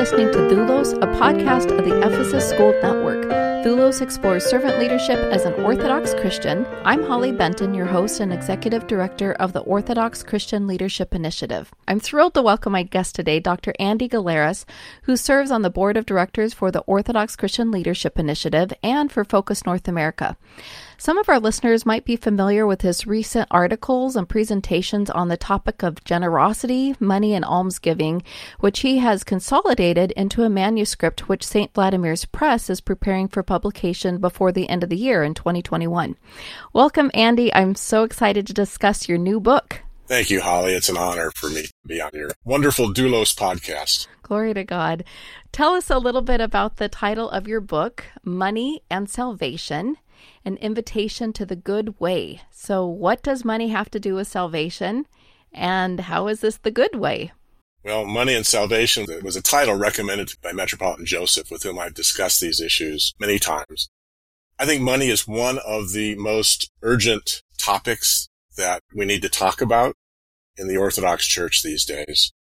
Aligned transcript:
listening 0.00 0.32
to 0.32 0.38
Doulos, 0.48 0.94
a 1.02 1.06
podcast 1.20 1.76
of 1.78 1.84
the 1.84 1.94
Ephesus 2.00 2.48
School 2.48 2.72
Network. 2.80 3.22
Doulos 3.62 4.00
explores 4.00 4.46
servant 4.46 4.78
leadership 4.78 5.18
as 5.18 5.44
an 5.44 5.52
Orthodox 5.52 6.14
Christian. 6.14 6.64
I'm 6.82 7.02
Holly 7.02 7.30
Benton, 7.30 7.74
your 7.74 7.84
host 7.84 8.18
and 8.18 8.32
executive 8.32 8.86
director 8.86 9.34
of 9.34 9.52
the 9.52 9.60
Orthodox 9.60 10.22
Christian 10.22 10.66
Leadership 10.66 11.14
Initiative. 11.14 11.70
I'm 11.86 12.00
thrilled 12.00 12.32
to 12.34 12.42
welcome 12.42 12.72
my 12.72 12.84
guest 12.84 13.14
today, 13.14 13.38
Dr. 13.38 13.74
Andy 13.78 14.08
Geleris, 14.08 14.64
who 15.02 15.14
serves 15.14 15.50
on 15.50 15.60
the 15.60 15.68
board 15.68 15.98
of 15.98 16.06
directors 16.06 16.54
for 16.54 16.70
the 16.70 16.80
Orthodox 16.80 17.36
Christian 17.36 17.70
Leadership 17.70 18.18
Initiative 18.18 18.72
and 18.82 19.12
for 19.12 19.26
Focus 19.26 19.66
North 19.66 19.88
America. 19.88 20.38
Some 20.96 21.16
of 21.16 21.30
our 21.30 21.40
listeners 21.40 21.86
might 21.86 22.04
be 22.04 22.16
familiar 22.16 22.66
with 22.66 22.82
his 22.82 23.06
recent 23.06 23.48
articles 23.50 24.16
and 24.16 24.28
presentations 24.28 25.08
on 25.08 25.28
the 25.28 25.36
topic 25.38 25.82
of 25.82 26.04
generosity, 26.04 26.94
money, 27.00 27.32
and 27.32 27.42
almsgiving, 27.42 28.22
which 28.58 28.80
he 28.80 28.98
has 28.98 29.24
consolidated 29.24 30.12
into 30.12 30.42
a 30.42 30.50
manuscript 30.50 31.26
which 31.26 31.46
St. 31.46 31.72
Vladimir's 31.72 32.26
Press 32.26 32.68
is 32.68 32.82
preparing 32.82 33.28
for 33.28 33.42
publication 33.50 34.18
before 34.18 34.52
the 34.52 34.68
end 34.68 34.84
of 34.84 34.90
the 34.90 34.96
year 34.96 35.24
in 35.24 35.34
2021. 35.34 36.14
Welcome, 36.72 37.10
Andy. 37.14 37.52
I'm 37.52 37.74
so 37.74 38.04
excited 38.04 38.46
to 38.46 38.52
discuss 38.52 39.08
your 39.08 39.18
new 39.18 39.40
book. 39.40 39.82
Thank 40.06 40.30
you, 40.30 40.40
Holly. 40.40 40.74
It's 40.74 40.88
an 40.88 40.96
honor 40.96 41.32
for 41.34 41.50
me 41.50 41.62
to 41.62 41.72
be 41.84 42.00
on 42.00 42.12
your 42.14 42.30
wonderful 42.44 42.94
Doulos 42.94 43.34
podcast. 43.34 44.06
Glory 44.22 44.54
to 44.54 44.62
God. 44.62 45.02
Tell 45.50 45.74
us 45.74 45.90
a 45.90 45.98
little 45.98 46.22
bit 46.22 46.40
about 46.40 46.76
the 46.76 46.88
title 46.88 47.28
of 47.28 47.48
your 47.48 47.60
book, 47.60 48.04
Money 48.22 48.82
and 48.88 49.10
Salvation 49.10 49.96
an 50.44 50.56
invitation 50.56 51.32
to 51.32 51.46
the 51.46 51.56
good 51.56 51.98
way. 51.98 52.40
So, 52.50 52.86
what 52.86 53.22
does 53.22 53.44
money 53.44 53.68
have 53.68 53.90
to 53.90 54.00
do 54.00 54.14
with 54.14 54.28
salvation? 54.28 55.06
And 55.52 56.00
how 56.00 56.28
is 56.28 56.40
this 56.40 56.58
the 56.58 56.70
good 56.70 56.94
way? 56.94 57.32
Well, 57.82 58.04
Money 58.04 58.34
and 58.34 58.46
Salvation 58.46 59.06
was 59.22 59.36
a 59.36 59.42
title 59.42 59.74
recommended 59.74 60.32
by 60.42 60.52
Metropolitan 60.52 61.06
Joseph, 61.06 61.50
with 61.50 61.62
whom 61.62 61.78
I've 61.78 61.94
discussed 61.94 62.40
these 62.40 62.60
issues 62.60 63.14
many 63.18 63.38
times. 63.38 63.88
I 64.58 64.66
think 64.66 64.82
money 64.82 65.08
is 65.08 65.26
one 65.26 65.58
of 65.66 65.92
the 65.92 66.14
most 66.16 66.70
urgent 66.82 67.42
topics 67.56 68.28
that 68.58 68.82
we 68.94 69.06
need 69.06 69.22
to 69.22 69.30
talk 69.30 69.62
about 69.62 69.96
in 70.58 70.68
the 70.68 70.76
Orthodox 70.76 71.26
Church 71.26 71.62
these 71.62 71.86
days. 71.86 72.32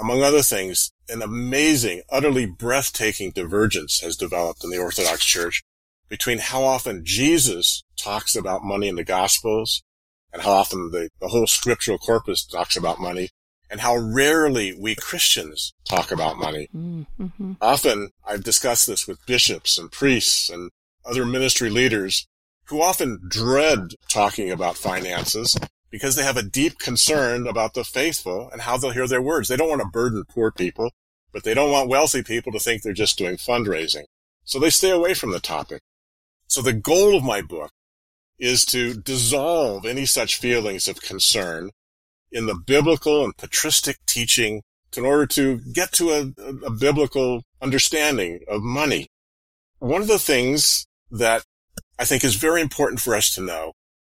Among 0.00 0.24
other 0.24 0.42
things, 0.42 0.90
an 1.08 1.22
amazing, 1.22 2.02
utterly 2.10 2.46
breathtaking 2.46 3.30
divergence 3.30 4.00
has 4.00 4.16
developed 4.16 4.64
in 4.64 4.70
the 4.70 4.78
Orthodox 4.78 5.24
Church 5.24 5.62
between 6.08 6.38
how 6.38 6.64
often 6.64 7.04
Jesus 7.04 7.84
talks 7.96 8.34
about 8.34 8.64
money 8.64 8.88
in 8.88 8.96
the 8.96 9.04
Gospels 9.04 9.84
and 10.32 10.42
how 10.42 10.50
often 10.50 10.90
the, 10.90 11.08
the 11.20 11.28
whole 11.28 11.46
scriptural 11.46 11.98
corpus 11.98 12.44
talks 12.44 12.76
about 12.76 13.00
money 13.00 13.30
and 13.70 13.80
how 13.80 13.96
rarely 13.96 14.74
we 14.78 14.94
Christians 14.94 15.74
talk 15.84 16.10
about 16.10 16.38
money. 16.38 16.68
Mm-hmm. 16.74 17.52
Often 17.60 18.10
I've 18.26 18.44
discussed 18.44 18.86
this 18.86 19.06
with 19.06 19.24
bishops 19.26 19.78
and 19.78 19.92
priests 19.92 20.48
and 20.48 20.70
other 21.04 21.24
ministry 21.24 21.70
leaders 21.70 22.26
who 22.66 22.82
often 22.82 23.20
dread 23.28 23.94
talking 24.10 24.50
about 24.50 24.76
finances 24.76 25.56
because 25.90 26.16
they 26.16 26.22
have 26.22 26.36
a 26.36 26.42
deep 26.42 26.78
concern 26.78 27.46
about 27.46 27.74
the 27.74 27.84
faithful 27.84 28.48
and 28.52 28.62
how 28.62 28.76
they'll 28.76 28.90
hear 28.90 29.08
their 29.08 29.22
words. 29.22 29.48
They 29.48 29.56
don't 29.56 29.70
want 29.70 29.80
to 29.80 29.88
burden 29.88 30.24
poor 30.28 30.50
people, 30.50 30.92
but 31.32 31.44
they 31.44 31.54
don't 31.54 31.72
want 31.72 31.88
wealthy 31.88 32.22
people 32.22 32.52
to 32.52 32.58
think 32.58 32.82
they're 32.82 32.92
just 32.92 33.16
doing 33.16 33.36
fundraising. 33.36 34.04
So 34.44 34.58
they 34.58 34.70
stay 34.70 34.90
away 34.90 35.14
from 35.14 35.30
the 35.30 35.40
topic. 35.40 35.82
So 36.46 36.60
the 36.62 36.72
goal 36.72 37.16
of 37.16 37.24
my 37.24 37.40
book 37.42 37.70
is 38.38 38.64
to 38.66 38.94
dissolve 38.94 39.84
any 39.84 40.06
such 40.06 40.36
feelings 40.36 40.88
of 40.88 41.02
concern 41.02 41.70
in 42.30 42.46
the 42.46 42.54
biblical 42.54 43.24
and 43.24 43.36
patristic 43.36 43.98
teaching 44.06 44.62
in 44.96 45.04
order 45.04 45.26
to 45.26 45.58
get 45.72 45.92
to 45.92 46.10
a, 46.10 46.66
a, 46.66 46.70
biblical 46.70 47.42
understanding 47.62 48.40
of 48.48 48.62
money. 48.62 49.06
One 49.78 50.02
of 50.02 50.08
the 50.08 50.18
things 50.18 50.86
that 51.10 51.44
I 51.98 52.04
think 52.04 52.24
is 52.24 52.34
very 52.34 52.60
important 52.60 53.00
for 53.00 53.14
us 53.14 53.32
to 53.34 53.42
know 53.42 53.72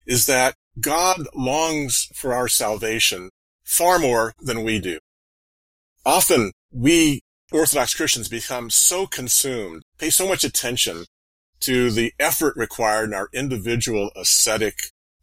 is 0.06 0.26
that 0.26 0.54
God 0.80 1.26
longs 1.34 2.08
for 2.14 2.32
our 2.32 2.48
salvation 2.48 3.30
far 3.64 3.98
more 3.98 4.34
than 4.40 4.62
we 4.62 4.78
do. 4.78 4.98
Often 6.04 6.52
we 6.72 7.20
Orthodox 7.50 7.94
Christians 7.94 8.28
become 8.28 8.68
so 8.68 9.06
consumed, 9.06 9.82
pay 9.98 10.10
so 10.10 10.28
much 10.28 10.44
attention 10.44 11.06
to 11.60 11.90
the 11.90 12.12
effort 12.20 12.56
required 12.56 13.08
in 13.08 13.14
our 13.14 13.28
individual 13.32 14.10
ascetic 14.14 14.74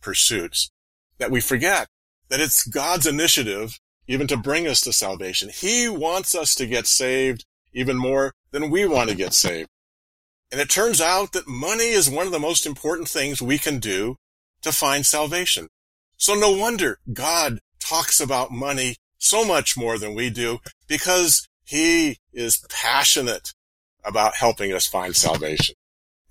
pursuits 0.01 0.69
that 1.17 1.31
we 1.31 1.39
forget 1.39 1.87
that 2.29 2.39
it's 2.39 2.67
God's 2.67 3.07
initiative 3.07 3.79
even 4.07 4.27
to 4.27 4.37
bring 4.37 4.67
us 4.67 4.81
to 4.81 4.93
salvation. 4.93 5.49
He 5.49 5.89
wants 5.89 6.35
us 6.35 6.55
to 6.55 6.67
get 6.67 6.87
saved 6.87 7.45
even 7.73 7.97
more 7.97 8.33
than 8.51 8.69
we 8.69 8.85
want 8.85 9.09
to 9.09 9.15
get 9.15 9.33
saved. 9.33 9.69
And 10.51 10.61
it 10.61 10.69
turns 10.69 11.01
out 11.01 11.33
that 11.33 11.47
money 11.47 11.89
is 11.89 12.09
one 12.09 12.25
of 12.25 12.31
the 12.31 12.39
most 12.39 12.65
important 12.65 13.09
things 13.09 13.41
we 13.41 13.57
can 13.57 13.79
do 13.79 14.15
to 14.61 14.71
find 14.71 15.05
salvation. 15.05 15.67
So 16.17 16.33
no 16.35 16.51
wonder 16.51 16.99
God 17.11 17.59
talks 17.79 18.19
about 18.19 18.51
money 18.51 18.95
so 19.17 19.43
much 19.43 19.75
more 19.75 19.97
than 19.97 20.15
we 20.15 20.29
do 20.29 20.59
because 20.87 21.47
he 21.65 22.17
is 22.31 22.65
passionate 22.69 23.53
about 24.03 24.35
helping 24.35 24.71
us 24.71 24.85
find 24.85 25.15
salvation. 25.15 25.75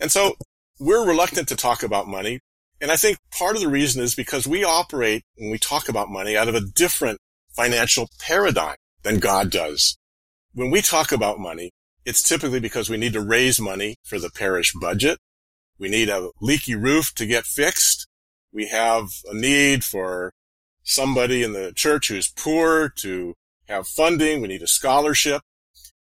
And 0.00 0.10
so 0.10 0.36
we're 0.78 1.06
reluctant 1.06 1.48
to 1.48 1.56
talk 1.56 1.82
about 1.82 2.08
money. 2.08 2.40
And 2.80 2.90
I 2.90 2.96
think 2.96 3.18
part 3.36 3.56
of 3.56 3.62
the 3.62 3.68
reason 3.68 4.02
is 4.02 4.14
because 4.14 4.46
we 4.46 4.64
operate 4.64 5.22
when 5.36 5.50
we 5.50 5.58
talk 5.58 5.88
about 5.88 6.10
money 6.10 6.36
out 6.36 6.48
of 6.48 6.54
a 6.54 6.60
different 6.60 7.18
financial 7.54 8.08
paradigm 8.20 8.76
than 9.02 9.18
God 9.18 9.50
does. 9.50 9.96
When 10.52 10.70
we 10.70 10.82
talk 10.82 11.12
about 11.12 11.38
money, 11.38 11.70
it's 12.04 12.22
typically 12.22 12.60
because 12.60 12.90
we 12.90 12.96
need 12.96 13.12
to 13.14 13.20
raise 13.20 13.60
money 13.60 13.96
for 14.04 14.18
the 14.18 14.30
parish 14.30 14.72
budget. 14.74 15.18
We 15.78 15.88
need 15.88 16.08
a 16.08 16.30
leaky 16.40 16.74
roof 16.74 17.14
to 17.14 17.26
get 17.26 17.44
fixed. 17.44 18.06
We 18.52 18.68
have 18.68 19.08
a 19.30 19.34
need 19.34 19.84
for 19.84 20.32
somebody 20.82 21.42
in 21.42 21.52
the 21.52 21.72
church 21.74 22.08
who's 22.08 22.28
poor 22.28 22.88
to 22.98 23.34
have 23.68 23.88
funding. 23.88 24.40
We 24.40 24.48
need 24.48 24.62
a 24.62 24.68
scholarship. 24.68 25.42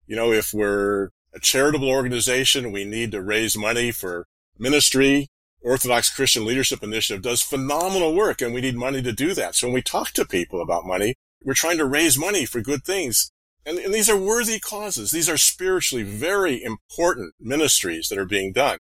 You 0.06 0.16
know, 0.16 0.32
if 0.32 0.54
we're 0.54 1.10
a 1.34 1.40
charitable 1.40 1.90
organization. 1.90 2.72
We 2.72 2.86
need 2.86 3.12
to 3.12 3.22
raise 3.22 3.58
money 3.58 3.92
for 3.92 4.26
ministry. 4.58 5.28
Orthodox 5.64 6.14
Christian 6.14 6.46
Leadership 6.46 6.84
Initiative 6.84 7.24
does 7.24 7.42
phenomenal 7.42 8.14
work 8.14 8.42
and 8.42 8.54
we 8.54 8.62
need 8.62 8.76
money 8.76 9.02
to 9.02 9.14
do 9.14 9.34
that. 9.34 9.56
So 9.56 9.68
when 9.68 9.74
we 9.74 9.82
talk 9.82 10.12
to 10.12 10.26
people 10.26 10.62
about 10.62 10.86
money, 10.86 11.16
we're 11.44 11.54
trying 11.54 11.78
to 11.78 11.86
raise 11.86 12.18
money 12.18 12.46
for 12.46 12.62
good 12.62 12.84
things. 12.84 13.32
And, 13.66 13.80
and 13.80 13.94
these 13.94 14.10
are 14.10 14.18
worthy 14.18 14.60
causes. 14.60 15.12
These 15.12 15.30
are 15.30 15.38
spiritually 15.38 16.04
very 16.04 16.62
important 16.62 17.34
ministries 17.40 18.10
that 18.10 18.20
are 18.20 18.26
being 18.26 18.52
done. 18.52 18.78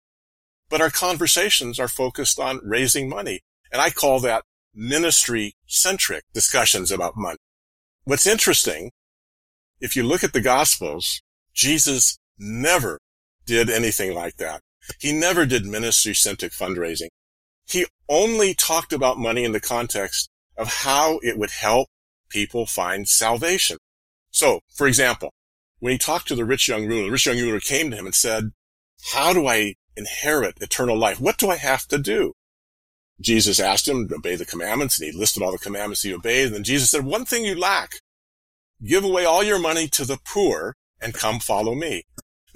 But 0.69 0.81
our 0.81 0.91
conversations 0.91 1.79
are 1.81 1.89
focused 1.89 2.39
on 2.39 2.61
raising 2.63 3.09
money. 3.09 3.41
And 3.73 3.81
I 3.81 3.91
call 3.91 4.21
that 4.21 4.45
ministry 4.75 5.55
centric 5.67 6.25
discussions 6.35 6.91
about 6.91 7.17
money. 7.17 7.39
What's 8.05 8.27
interesting, 8.27 8.91
if 9.81 9.97
you 9.97 10.03
look 10.03 10.23
at 10.23 10.33
the 10.33 10.41
gospels, 10.41 11.23
Jesus 11.55 12.19
never 12.39 13.01
did 13.47 13.71
anything 13.71 14.15
like 14.15 14.37
that. 14.37 14.61
He 15.01 15.13
never 15.13 15.47
did 15.47 15.67
ministry 15.67 16.15
centric 16.15 16.53
fundraising. 16.53 17.09
He 17.69 17.87
only 18.09 18.55
talked 18.55 18.93
about 18.93 19.19
money 19.19 19.45
in 19.45 19.53
the 19.53 19.61
context 19.61 20.29
of 20.57 20.69
how 20.69 21.19
it 21.23 21.39
would 21.39 21.51
help 21.51 21.89
people 22.29 22.67
find 22.67 23.09
salvation. 23.09 23.79
So, 24.31 24.61
for 24.75 24.87
example, 24.87 25.33
when 25.79 25.93
he 25.93 25.99
talked 25.99 26.29
to 26.29 26.35
the 26.35 26.45
rich 26.45 26.69
young 26.69 26.87
ruler, 26.87 27.05
the 27.05 27.11
rich 27.11 27.27
young 27.27 27.39
ruler 27.39 27.61
came 27.61 27.91
to 27.91 27.97
him 27.97 28.07
and 28.07 28.15
said, 28.15 28.51
how 29.13 29.33
do 29.33 29.47
I 29.47 29.75
inherit 29.97 30.59
eternal 30.61 30.97
life? 30.97 31.21
What 31.21 31.39
do 31.39 31.51
I 31.51 31.57
have 31.57 31.87
to 31.89 31.99
do? 31.99 32.33
Jesus 33.21 33.61
asked 33.61 33.89
him 33.89 34.09
to 34.09 34.17
obey 34.17 34.37
the 34.37 34.45
commandments 34.45 35.01
and 35.01 35.11
he 35.11 35.19
listed 35.19 35.43
all 35.43 35.53
the 35.53 35.59
commandments 35.59 36.03
he 36.03 36.13
obeyed. 36.13 36.47
And 36.47 36.57
then 36.57 36.65
Jesus 36.65 36.91
said, 36.91 37.05
one 37.05 37.25
thing 37.25 37.45
you 37.45 37.59
lack, 37.59 37.93
give 38.85 39.05
away 39.05 39.25
all 39.25 39.43
your 39.43 39.59
money 39.59 39.89
to 39.89 40.05
the 40.05 40.19
poor 40.25 40.75
and 41.01 41.15
come 41.15 41.41
follow 41.41 41.75
me. 41.75 42.05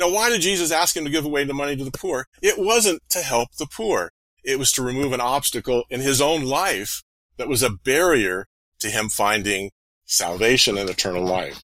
Now, 0.00 0.08
why 0.08 0.31
did 0.31 0.41
Jesus 0.41 0.73
ask 0.73 0.97
him 0.97 1.05
to 1.05 1.11
give 1.11 1.26
away 1.26 1.44
the 1.44 1.52
money 1.52 1.76
to 1.76 1.85
the 1.85 1.91
poor? 1.91 2.26
It 2.41 2.58
wasn't 2.58 3.02
to 3.11 3.19
help 3.19 3.55
the 3.58 3.67
poor. 3.67 4.11
It 4.43 4.58
was 4.58 4.73
to 4.73 4.82
remove 4.82 5.12
an 5.12 5.20
obstacle 5.20 5.85
in 5.91 6.00
his 6.00 6.23
own 6.23 6.43
life 6.43 7.02
that 7.37 7.49
was 7.49 7.62
a 7.62 7.69
barrier 7.69 8.47
to 8.79 8.88
him 8.88 9.11
finding 9.11 9.70
salvation 10.06 10.79
and 10.79 10.88
eternal 10.88 11.23
life. 11.23 11.61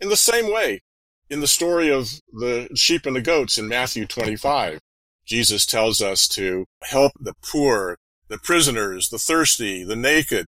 In 0.00 0.08
the 0.08 0.16
same 0.16 0.50
way, 0.50 0.80
in 1.28 1.40
the 1.40 1.46
story 1.46 1.90
of 1.90 2.08
the 2.32 2.70
sheep 2.74 3.04
and 3.04 3.14
the 3.14 3.20
goats 3.20 3.58
in 3.58 3.68
Matthew 3.68 4.06
25, 4.06 4.80
Jesus 5.26 5.66
tells 5.66 6.00
us 6.00 6.26
to 6.28 6.64
help 6.84 7.12
the 7.20 7.34
poor, 7.42 7.98
the 8.28 8.38
prisoners, 8.38 9.10
the 9.10 9.18
thirsty, 9.18 9.84
the 9.84 9.94
naked. 9.94 10.46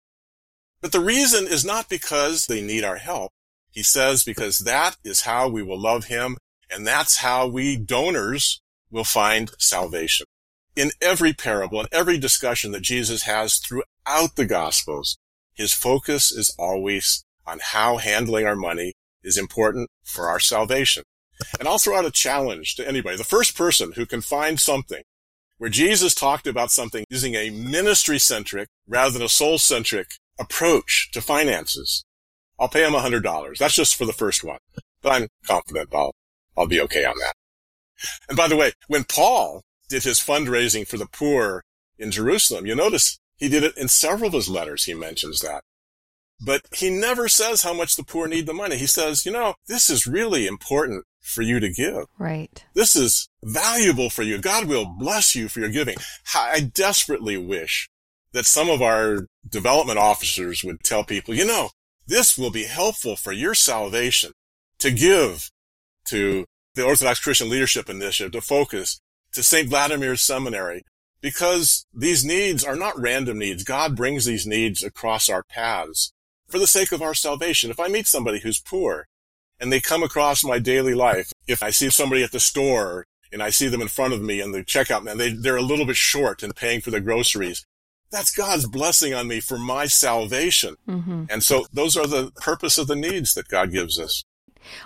But 0.79 0.93
the 0.93 1.01
reason 1.01 1.47
is 1.47 1.65
not 1.65 1.89
because 1.89 2.45
they 2.45 2.61
need 2.61 2.85
our 2.85 2.95
help. 2.95 3.33
He 3.71 3.83
says 3.83 4.23
because 4.23 4.59
that 4.59 4.95
is 5.03 5.21
how 5.21 5.49
we 5.49 5.61
will 5.61 5.79
love 5.79 6.05
him 6.05 6.37
and 6.71 6.85
that's 6.85 7.17
how 7.17 7.47
we 7.47 7.75
donors 7.75 8.61
will 8.91 9.03
find 9.03 9.51
salvation. 9.57 10.25
In 10.75 10.91
every 11.01 11.33
parable, 11.33 11.81
in 11.81 11.87
every 11.91 12.17
discussion 12.17 12.71
that 12.71 12.81
Jesus 12.81 13.23
has 13.23 13.57
throughout 13.57 14.35
the 14.35 14.45
Gospels, 14.45 15.17
his 15.53 15.73
focus 15.73 16.31
is 16.31 16.55
always 16.57 17.23
on 17.45 17.59
how 17.61 17.97
handling 17.97 18.45
our 18.45 18.55
money 18.55 18.93
is 19.23 19.37
important 19.37 19.89
for 20.03 20.27
our 20.27 20.39
salvation. 20.39 21.03
And 21.59 21.67
I'll 21.67 21.79
throw 21.79 21.97
out 21.97 22.05
a 22.05 22.11
challenge 22.11 22.75
to 22.75 22.87
anybody. 22.87 23.17
The 23.17 23.23
first 23.23 23.57
person 23.57 23.93
who 23.93 24.05
can 24.05 24.21
find 24.21 24.59
something 24.59 25.01
where 25.57 25.69
Jesus 25.69 26.15
talked 26.15 26.47
about 26.47 26.71
something 26.71 27.03
using 27.09 27.35
a 27.35 27.49
ministry 27.49 28.19
centric 28.19 28.69
rather 28.87 29.11
than 29.11 29.21
a 29.21 29.29
soul 29.29 29.57
centric 29.57 30.11
approach 30.39 31.09
to 31.11 31.21
finances, 31.21 32.05
I'll 32.59 32.69
pay 32.69 32.85
him 32.85 32.95
a 32.95 33.01
hundred 33.01 33.23
dollars. 33.23 33.59
That's 33.59 33.75
just 33.75 33.95
for 33.95 34.05
the 34.05 34.13
first 34.13 34.43
one, 34.43 34.59
but 35.01 35.11
I'm 35.11 35.27
confident 35.45 35.89
I'll, 35.93 36.13
I'll 36.57 36.67
be 36.67 36.81
okay 36.81 37.05
on 37.05 37.15
that. 37.19 37.33
And 38.27 38.37
by 38.37 38.47
the 38.47 38.55
way, 38.55 38.73
when 38.87 39.03
Paul 39.03 39.63
did 39.89 40.03
his 40.03 40.19
fundraising 40.19 40.87
for 40.87 40.97
the 40.97 41.07
poor 41.07 41.63
in 41.97 42.11
Jerusalem, 42.11 42.65
you 42.65 42.75
notice 42.75 43.19
he 43.37 43.49
did 43.49 43.63
it 43.63 43.77
in 43.77 43.87
several 43.87 44.27
of 44.27 44.33
his 44.33 44.49
letters. 44.49 44.85
He 44.85 44.93
mentions 44.93 45.41
that. 45.41 45.63
But 46.41 46.61
he 46.73 46.89
never 46.89 47.27
says 47.27 47.63
how 47.63 47.73
much 47.73 47.95
the 47.95 48.03
poor 48.03 48.27
need 48.27 48.45
the 48.45 48.53
money. 48.53 48.77
He 48.77 48.87
says, 48.87 49.25
you 49.25 49.31
know, 49.31 49.55
this 49.67 49.89
is 49.89 50.07
really 50.07 50.47
important 50.47 51.05
for 51.19 51.41
you 51.41 51.59
to 51.59 51.71
give. 51.71 52.05
Right. 52.17 52.63
This 52.73 52.95
is 52.95 53.27
valuable 53.43 54.09
for 54.09 54.23
you. 54.23 54.37
God 54.37 54.65
will 54.65 54.85
bless 54.85 55.35
you 55.35 55.49
for 55.49 55.59
your 55.59 55.69
giving. 55.69 55.97
I 56.33 56.61
desperately 56.73 57.35
wish 57.35 57.89
that 58.31 58.45
some 58.45 58.69
of 58.69 58.81
our 58.81 59.27
development 59.47 59.99
officers 59.99 60.63
would 60.63 60.81
tell 60.83 61.03
people, 61.03 61.33
you 61.33 61.45
know, 61.45 61.71
this 62.07 62.37
will 62.37 62.51
be 62.51 62.63
helpful 62.63 63.15
for 63.15 63.33
your 63.33 63.53
salvation 63.53 64.31
to 64.79 64.91
give 64.91 65.49
to 66.09 66.45
the 66.75 66.85
Orthodox 66.85 67.19
Christian 67.19 67.49
Leadership 67.49 67.89
Initiative, 67.89 68.31
to 68.33 68.41
focus 68.41 68.99
to 69.33 69.43
St. 69.43 69.69
Vladimir's 69.69 70.21
Seminary, 70.21 70.83
because 71.21 71.85
these 71.93 72.23
needs 72.23 72.63
are 72.63 72.75
not 72.75 72.99
random 72.99 73.39
needs. 73.39 73.63
God 73.63 73.95
brings 73.95 74.25
these 74.25 74.47
needs 74.47 74.83
across 74.83 75.29
our 75.29 75.43
paths 75.43 76.11
for 76.47 76.59
the 76.59 76.67
sake 76.67 76.91
of 76.91 77.01
our 77.01 77.13
salvation. 77.13 77.69
If 77.69 77.79
I 77.79 77.87
meet 77.87 78.07
somebody 78.07 78.39
who's 78.39 78.59
poor 78.59 79.07
and 79.59 79.71
they 79.71 79.79
come 79.79 80.03
across 80.03 80.43
my 80.43 80.59
daily 80.59 80.93
life, 80.93 81.31
if 81.47 81.61
I 81.61 81.69
see 81.69 81.89
somebody 81.89 82.23
at 82.23 82.31
the 82.31 82.39
store 82.39 83.05
and 83.31 83.43
I 83.43 83.49
see 83.49 83.67
them 83.67 83.81
in 83.81 83.87
front 83.87 84.13
of 84.13 84.21
me 84.21 84.41
and 84.41 84.53
the 84.53 84.63
checkout 84.63 85.03
man, 85.03 85.17
they, 85.17 85.31
they're 85.31 85.57
a 85.57 85.61
little 85.61 85.85
bit 85.85 85.95
short 85.95 86.41
in 86.43 86.53
paying 86.53 86.81
for 86.81 86.91
their 86.91 86.99
groceries. 86.99 87.65
That's 88.11 88.35
God's 88.35 88.67
blessing 88.67 89.13
on 89.13 89.27
me 89.27 89.39
for 89.39 89.59
my 89.59 89.85
salvation. 89.85 90.75
Mm-hmm. 90.87 91.25
And 91.29 91.43
so 91.43 91.67
those 91.71 91.95
are 91.95 92.07
the 92.07 92.31
purpose 92.37 92.79
of 92.79 92.87
the 92.87 92.95
needs 92.95 93.35
that 93.35 93.47
God 93.47 93.71
gives 93.71 93.99
us. 93.99 94.23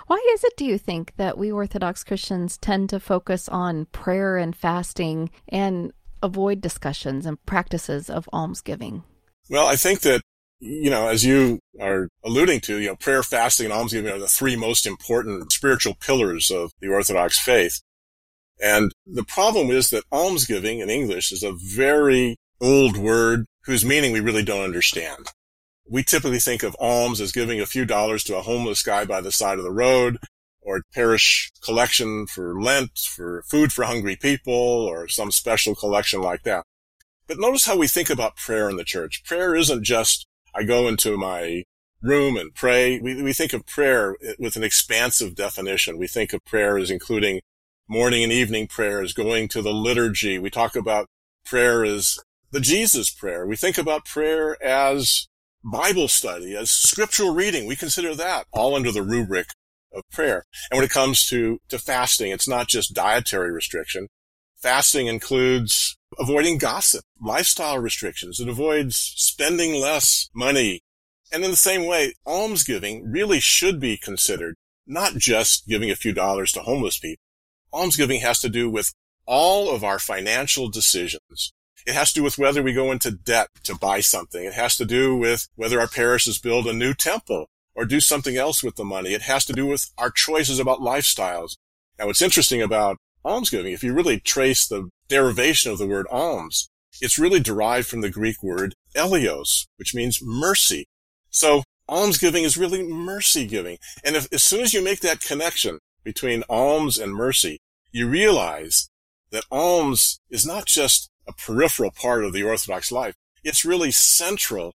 Why 0.06 0.24
is 0.34 0.44
it, 0.44 0.56
do 0.56 0.64
you 0.64 0.78
think, 0.78 1.12
that 1.16 1.38
we 1.38 1.50
Orthodox 1.50 2.04
Christians 2.04 2.56
tend 2.58 2.90
to 2.90 3.00
focus 3.00 3.48
on 3.48 3.86
prayer 3.86 4.36
and 4.36 4.54
fasting 4.56 5.30
and 5.48 5.92
avoid 6.22 6.60
discussions 6.60 7.26
and 7.26 7.44
practices 7.46 8.08
of 8.08 8.28
almsgiving? 8.32 9.04
Well, 9.50 9.66
I 9.66 9.76
think 9.76 10.00
that 10.00 10.22
you 10.60 10.88
know, 10.88 11.08
as 11.08 11.24
you 11.24 11.60
are 11.78 12.08
alluding 12.24 12.60
to, 12.60 12.78
you 12.78 12.88
know, 12.88 12.96
prayer, 12.96 13.22
fasting, 13.22 13.66
and 13.66 13.72
almsgiving 13.72 14.10
are 14.10 14.18
the 14.18 14.26
three 14.26 14.56
most 14.56 14.86
important 14.86 15.52
spiritual 15.52 15.94
pillars 15.94 16.50
of 16.50 16.70
the 16.80 16.88
Orthodox 16.88 17.38
faith. 17.38 17.82
And 18.62 18.92
the 19.06 19.24
problem 19.24 19.70
is 19.70 19.90
that 19.90 20.04
almsgiving 20.10 20.78
in 20.78 20.88
English 20.88 21.32
is 21.32 21.42
a 21.42 21.52
very 21.52 22.36
old 22.60 22.96
word 22.96 23.44
whose 23.64 23.84
meaning 23.84 24.12
we 24.12 24.20
really 24.20 24.44
don't 24.44 24.64
understand. 24.64 25.28
We 25.88 26.02
typically 26.02 26.38
think 26.38 26.62
of 26.62 26.76
alms 26.80 27.20
as 27.20 27.32
giving 27.32 27.60
a 27.60 27.66
few 27.66 27.84
dollars 27.84 28.24
to 28.24 28.36
a 28.36 28.42
homeless 28.42 28.82
guy 28.82 29.04
by 29.04 29.20
the 29.20 29.32
side 29.32 29.58
of 29.58 29.64
the 29.64 29.70
road 29.70 30.18
or 30.62 30.82
parish 30.94 31.52
collection 31.62 32.26
for 32.26 32.60
Lent, 32.60 32.98
for 32.98 33.42
food 33.48 33.72
for 33.72 33.84
hungry 33.84 34.16
people, 34.16 34.54
or 34.54 35.08
some 35.08 35.30
special 35.30 35.74
collection 35.74 36.22
like 36.22 36.42
that. 36.44 36.64
But 37.26 37.38
notice 37.38 37.66
how 37.66 37.76
we 37.76 37.86
think 37.86 38.08
about 38.08 38.36
prayer 38.36 38.70
in 38.70 38.76
the 38.76 38.84
church. 38.84 39.22
Prayer 39.24 39.54
isn't 39.54 39.84
just 39.84 40.26
I 40.54 40.62
go 40.62 40.88
into 40.88 41.16
my 41.16 41.64
room 42.02 42.36
and 42.36 42.54
pray. 42.54 42.98
We, 43.00 43.22
we 43.22 43.32
think 43.32 43.52
of 43.52 43.66
prayer 43.66 44.16
with 44.38 44.56
an 44.56 44.64
expansive 44.64 45.34
definition. 45.34 45.98
We 45.98 46.06
think 46.06 46.32
of 46.32 46.44
prayer 46.44 46.78
as 46.78 46.90
including 46.90 47.40
morning 47.88 48.22
and 48.22 48.32
evening 48.32 48.66
prayers, 48.68 49.12
going 49.12 49.48
to 49.48 49.62
the 49.62 49.72
liturgy. 49.72 50.38
We 50.38 50.50
talk 50.50 50.76
about 50.76 51.06
prayer 51.44 51.84
as 51.84 52.18
the 52.50 52.60
Jesus 52.60 53.10
prayer. 53.10 53.46
We 53.46 53.56
think 53.56 53.78
about 53.78 54.04
prayer 54.04 54.62
as 54.62 55.26
Bible 55.64 56.08
study, 56.08 56.54
as 56.54 56.70
scriptural 56.70 57.34
reading. 57.34 57.66
We 57.66 57.76
consider 57.76 58.14
that 58.14 58.46
all 58.52 58.74
under 58.74 58.92
the 58.92 59.02
rubric 59.02 59.48
of 59.92 60.02
prayer. 60.12 60.44
And 60.70 60.78
when 60.78 60.84
it 60.84 60.90
comes 60.90 61.26
to, 61.28 61.58
to 61.68 61.78
fasting, 61.78 62.30
it's 62.30 62.48
not 62.48 62.68
just 62.68 62.94
dietary 62.94 63.50
restriction. 63.50 64.08
Fasting 64.60 65.06
includes 65.06 65.96
avoiding 66.18 66.58
gossip, 66.58 67.04
lifestyle 67.20 67.78
restrictions. 67.78 68.40
It 68.40 68.48
avoids 68.48 68.96
spending 69.16 69.80
less 69.80 70.28
money. 70.34 70.80
And 71.32 71.44
in 71.44 71.50
the 71.50 71.56
same 71.56 71.86
way, 71.86 72.14
almsgiving 72.26 73.10
really 73.10 73.40
should 73.40 73.80
be 73.80 73.96
considered 73.96 74.56
not 74.86 75.14
just 75.14 75.66
giving 75.66 75.90
a 75.90 75.96
few 75.96 76.12
dollars 76.12 76.52
to 76.52 76.60
homeless 76.60 76.98
people. 76.98 77.22
Almsgiving 77.72 78.20
has 78.20 78.40
to 78.40 78.48
do 78.48 78.68
with 78.70 78.92
all 79.26 79.74
of 79.74 79.82
our 79.82 79.98
financial 79.98 80.68
decisions. 80.68 81.52
It 81.86 81.94
has 81.94 82.12
to 82.12 82.20
do 82.20 82.22
with 82.22 82.38
whether 82.38 82.62
we 82.62 82.72
go 82.72 82.90
into 82.92 83.10
debt 83.10 83.48
to 83.64 83.76
buy 83.76 84.00
something. 84.00 84.44
It 84.44 84.54
has 84.54 84.76
to 84.76 84.84
do 84.84 85.16
with 85.16 85.48
whether 85.54 85.80
our 85.80 85.88
parishes 85.88 86.38
build 86.38 86.66
a 86.66 86.72
new 86.72 86.94
temple 86.94 87.48
or 87.74 87.84
do 87.84 88.00
something 88.00 88.36
else 88.36 88.62
with 88.62 88.76
the 88.76 88.84
money. 88.84 89.12
It 89.12 89.22
has 89.22 89.44
to 89.46 89.52
do 89.52 89.66
with 89.66 89.90
our 89.98 90.10
choices 90.10 90.58
about 90.58 90.80
lifestyles. 90.80 91.56
Now, 91.98 92.06
what's 92.06 92.22
interesting 92.22 92.62
about 92.62 92.96
almsgiving, 93.24 93.72
if 93.72 93.82
you 93.82 93.92
really 93.92 94.20
trace 94.20 94.66
the 94.66 94.88
derivation 95.08 95.72
of 95.72 95.78
the 95.78 95.86
word 95.86 96.06
alms, 96.10 96.68
it's 97.00 97.18
really 97.18 97.40
derived 97.40 97.88
from 97.88 98.00
the 98.00 98.10
Greek 98.10 98.42
word 98.42 98.74
eleos, 98.96 99.66
which 99.76 99.94
means 99.94 100.22
mercy. 100.22 100.86
So 101.30 101.64
almsgiving 101.88 102.44
is 102.44 102.56
really 102.56 102.82
mercy 102.82 103.46
giving. 103.46 103.78
And 104.04 104.16
if, 104.16 104.32
as 104.32 104.42
soon 104.42 104.60
as 104.60 104.72
you 104.72 104.82
make 104.82 105.00
that 105.00 105.20
connection 105.20 105.80
between 106.02 106.44
alms 106.48 106.98
and 106.98 107.12
mercy, 107.12 107.58
you 107.90 108.08
realize 108.08 108.88
that 109.30 109.44
alms 109.50 110.20
is 110.30 110.46
not 110.46 110.66
just 110.66 111.10
a 111.26 111.32
peripheral 111.32 111.90
part 111.90 112.24
of 112.24 112.32
the 112.32 112.42
Orthodox 112.42 112.92
life. 112.92 113.14
It's 113.42 113.64
really 113.64 113.90
central 113.92 114.74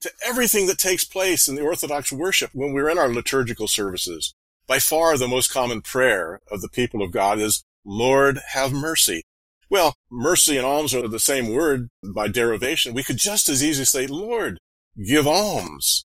to 0.00 0.10
everything 0.24 0.66
that 0.66 0.78
takes 0.78 1.04
place 1.04 1.48
in 1.48 1.54
the 1.54 1.62
Orthodox 1.62 2.12
worship 2.12 2.50
when 2.52 2.72
we're 2.72 2.90
in 2.90 2.98
our 2.98 3.08
liturgical 3.08 3.68
services. 3.68 4.34
By 4.66 4.78
far 4.78 5.16
the 5.16 5.28
most 5.28 5.52
common 5.52 5.82
prayer 5.82 6.40
of 6.50 6.60
the 6.60 6.68
people 6.68 7.02
of 7.02 7.10
God 7.10 7.38
is, 7.38 7.64
Lord, 7.84 8.38
have 8.52 8.72
mercy. 8.72 9.22
Well, 9.70 9.94
mercy 10.10 10.56
and 10.56 10.66
alms 10.66 10.94
are 10.94 11.08
the 11.08 11.18
same 11.18 11.52
word 11.52 11.88
by 12.02 12.28
derivation. 12.28 12.94
We 12.94 13.02
could 13.02 13.16
just 13.16 13.48
as 13.48 13.64
easily 13.64 13.86
say, 13.86 14.06
Lord, 14.06 14.58
give 15.06 15.26
alms. 15.26 16.04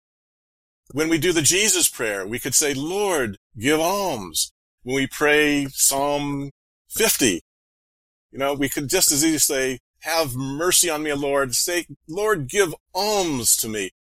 When 0.91 1.09
we 1.09 1.19
do 1.19 1.31
the 1.31 1.41
Jesus 1.41 1.87
prayer, 1.87 2.25
we 2.25 2.39
could 2.39 2.55
say, 2.55 2.73
Lord, 2.73 3.37
give 3.57 3.79
alms. 3.79 4.51
When 4.83 4.95
we 4.95 5.07
pray 5.07 5.67
Psalm 5.71 6.51
50, 6.89 7.41
you 8.31 8.39
know, 8.39 8.53
we 8.53 8.69
could 8.69 8.89
just 8.89 9.11
as 9.11 9.23
easily 9.23 9.39
say, 9.39 9.79
have 10.01 10.35
mercy 10.35 10.89
on 10.89 11.03
me, 11.03 11.13
Lord. 11.13 11.55
Say, 11.55 11.85
Lord, 12.07 12.47
give 12.47 12.73
alms 12.93 13.57
to 13.57 13.67
me. 13.67 13.91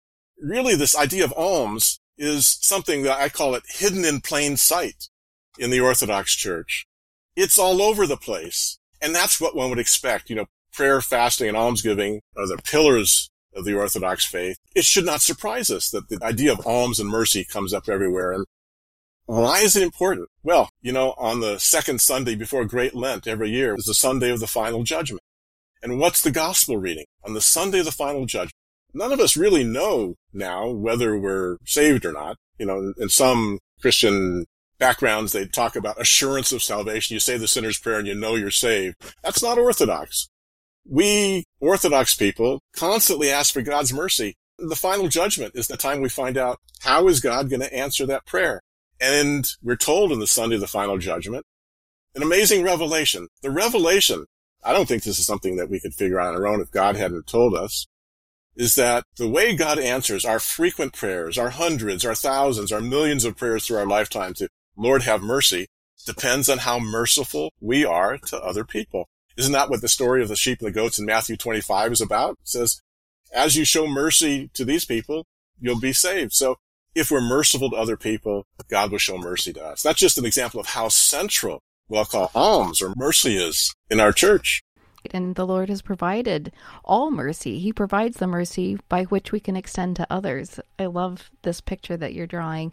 Really, 0.41 0.77
this 0.77 0.97
idea 0.97 1.25
of 1.25 1.33
alms 1.37 2.01
is 2.17 2.59
something 2.61 3.03
that 3.03 3.19
I 3.19 3.29
call 3.29 3.55
it 3.55 3.65
hidden 3.69 4.05
in 4.05 4.21
plain 4.21 4.57
sight 4.57 5.09
in 5.59 5.71
the 5.71 5.81
Orthodox 5.81 6.35
Church. 6.35 6.87
It's 7.37 7.59
all 7.59 7.83
over 7.83 8.07
the 8.07 8.17
place. 8.17 8.79
And 9.01 9.15
that's 9.15 9.41
what 9.41 9.57
one 9.57 9.71
would 9.71 9.79
expect. 9.79 10.31
You 10.31 10.37
know, 10.37 10.47
prayer, 10.73 11.01
fasting, 11.01 11.49
and 11.49 11.57
almsgiving 11.57 12.21
are 12.37 12.47
the 12.47 12.61
pillars 12.63 13.31
of 13.55 13.65
the 13.65 13.75
Orthodox 13.75 14.27
faith. 14.27 14.59
It 14.75 14.85
should 14.85 15.07
not 15.07 15.23
surprise 15.23 15.71
us 15.71 15.91
that 15.91 16.09
the 16.09 16.19
idea 16.23 16.53
of 16.53 16.67
alms 16.67 17.01
and 17.01 17.09
mercy 17.09 17.45
comes 17.45 17.73
up 17.73 17.89
everywhere. 17.89 18.33
And 18.33 18.45
why 19.29 19.61
is 19.61 19.77
it 19.77 19.83
important? 19.83 20.31
Well, 20.43 20.71
you 20.81 20.91
know, 20.91 21.15
on 21.19 21.41
the 21.41 21.59
second 21.59 22.01
Sunday 22.01 22.35
before 22.35 22.65
Great 22.65 22.95
Lent 22.95 23.27
every 23.27 23.51
year 23.51 23.75
is 23.77 23.85
the 23.85 23.93
Sunday 23.93 24.31
of 24.31 24.41
the 24.41 24.47
final 24.47 24.85
judgment. 24.85 25.21
And 25.83 26.01
what's 26.01 26.23
the 26.23 26.31
gospel 26.31 26.79
reading? 26.79 27.05
On 27.25 27.35
the 27.35 27.43
Sunday 27.43 27.81
of 27.81 27.85
the 27.85 27.93
final 27.93 28.25
judgment, 28.25 28.55
none 28.95 29.13
of 29.13 29.21
us 29.21 29.37
really 29.37 29.65
know 29.65 30.15
now 30.33 30.71
whether 30.71 31.19
we're 31.19 31.59
saved 31.67 32.07
or 32.07 32.13
not. 32.13 32.37
You 32.59 32.65
know, 32.65 32.95
in 32.97 33.11
some 33.11 33.59
Christian 33.83 34.47
backgrounds, 34.79 35.33
they 35.33 35.47
talk 35.47 35.77
about 35.77 36.01
assurance 36.01 36.51
of 36.51 36.63
salvation. 36.63 37.13
You 37.13 37.21
say 37.21 37.37
the 37.37 37.47
sinner's 37.47 37.79
prayer 37.79 37.99
and 37.99 38.09
you 38.09 38.15
know 38.15 38.35
you're 38.35 38.51
saved. 38.51 38.97
That's 39.23 39.43
not 39.43 39.59
orthodox. 39.59 40.31
We 40.89 41.45
Orthodox 41.61 42.15
people 42.15 42.63
constantly 42.75 43.31
ask 43.31 43.53
for 43.53 43.61
God's 43.61 43.93
mercy. 43.93 44.37
The 44.59 44.75
final 44.75 45.09
judgment 45.09 45.53
is 45.55 45.67
the 45.67 45.77
time 45.77 46.01
we 46.01 46.09
find 46.09 46.39
out 46.39 46.61
how 46.81 47.09
is 47.09 47.21
God 47.21 47.51
going 47.51 47.61
to 47.61 47.75
answer 47.75 48.07
that 48.07 48.25
prayer. 48.25 48.63
And 49.01 49.47
we're 49.63 49.77
told 49.77 50.13
in 50.13 50.19
the 50.19 50.27
Sunday 50.27 50.57
of 50.57 50.61
the 50.61 50.67
final 50.67 50.99
judgment, 50.99 51.45
an 52.15 52.23
amazing 52.23 52.63
revelation. 52.63 53.29
The 53.43 53.51
revelation, 53.51 54.27
I 54.65 54.73
don't 54.73 54.87
think 54.87 55.03
this 55.03 55.19
is 55.19 55.27
something 55.27 55.57
that 55.57 55.71
we 55.71 55.81
could 55.81 55.95
figure 55.95 56.19
out 56.19 56.35
on 56.35 56.41
our 56.41 56.47
own 56.47 56.61
if 56.61 56.71
God 56.71 56.97
hadn't 56.97 57.27
told 57.27 57.55
us, 57.55 57.87
is 58.57 58.75
that 58.75 59.05
the 59.17 59.29
way 59.29 59.55
God 59.55 59.79
answers 59.79 60.25
our 60.25 60.41
frequent 60.41 60.93
prayers, 60.93 61.39
our 61.39 61.51
hundreds, 61.51 62.05
our 62.05 62.15
thousands, 62.15 62.73
our 62.73 62.81
millions 62.81 63.25
of 63.25 63.37
prayers 63.37 63.67
through 63.67 63.79
our 63.79 63.87
lifetime 63.87 64.35
to 64.35 64.49
Lord 64.77 65.03
have 65.03 65.23
mercy, 65.23 65.69
depends 66.05 66.49
on 66.49 66.59
how 66.59 66.79
merciful 66.79 67.53
we 67.61 67.85
are 67.85 68.19
to 68.19 68.39
other 68.39 68.65
people. 68.65 69.09
Isn't 69.37 69.53
that 69.53 69.71
what 69.71 69.81
the 69.81 69.89
story 69.89 70.23
of 70.23 70.29
the 70.29 70.35
sheep 70.35 70.59
and 70.59 70.67
the 70.67 70.73
goats 70.73 70.99
in 70.99 71.07
Matthew 71.07 71.37
25 71.37 71.93
is 71.93 72.01
about? 72.01 72.33
It 72.33 72.49
says, 72.49 72.81
as 73.33 73.57
you 73.57 73.65
show 73.65 73.87
mercy 73.87 74.51
to 74.55 74.65
these 74.65 74.85
people, 74.85 75.27
you'll 75.61 75.79
be 75.79 75.93
saved. 75.93 76.33
So 76.33 76.57
if 76.99 77.11
we're 77.11 77.21
merciful 77.21 77.71
to 77.71 77.77
other 77.77 77.97
people, 77.97 78.47
God 78.69 78.91
will 78.91 78.99
show 78.99 79.19
mercy 79.19 79.53
to 79.53 79.65
us. 79.65 79.83
That's 79.83 80.01
just 80.01 80.19
an 80.19 80.27
example 80.27 80.61
of 80.61 80.67
how 80.67 80.89
central 80.89 81.61
what 81.87 81.99
I'll 82.01 82.05
call 82.05 82.31
alms 82.35 82.83
or 82.83 82.93
mercy 82.97 83.37
is 83.37 83.75
in 83.91 83.99
our 83.99 84.13
church. 84.13 84.63
And 85.11 85.37
the 85.37 85.47
Lord 85.47 85.71
has 85.71 85.81
provided 85.81 86.53
all 86.85 87.11
mercy. 87.11 87.61
He 87.61 87.73
provides 87.73 88.19
the 88.19 88.27
mercy 88.27 88.79
by 88.89 89.05
which 89.05 89.33
we 89.33 89.41
can 89.41 89.57
extend 89.57 89.97
to 89.97 90.07
others. 90.11 90.61
I 90.79 90.87
love 90.87 91.31
this 91.43 91.61
picture 91.61 91.97
that 91.97 92.13
you're 92.13 92.27
drawing. 92.27 92.73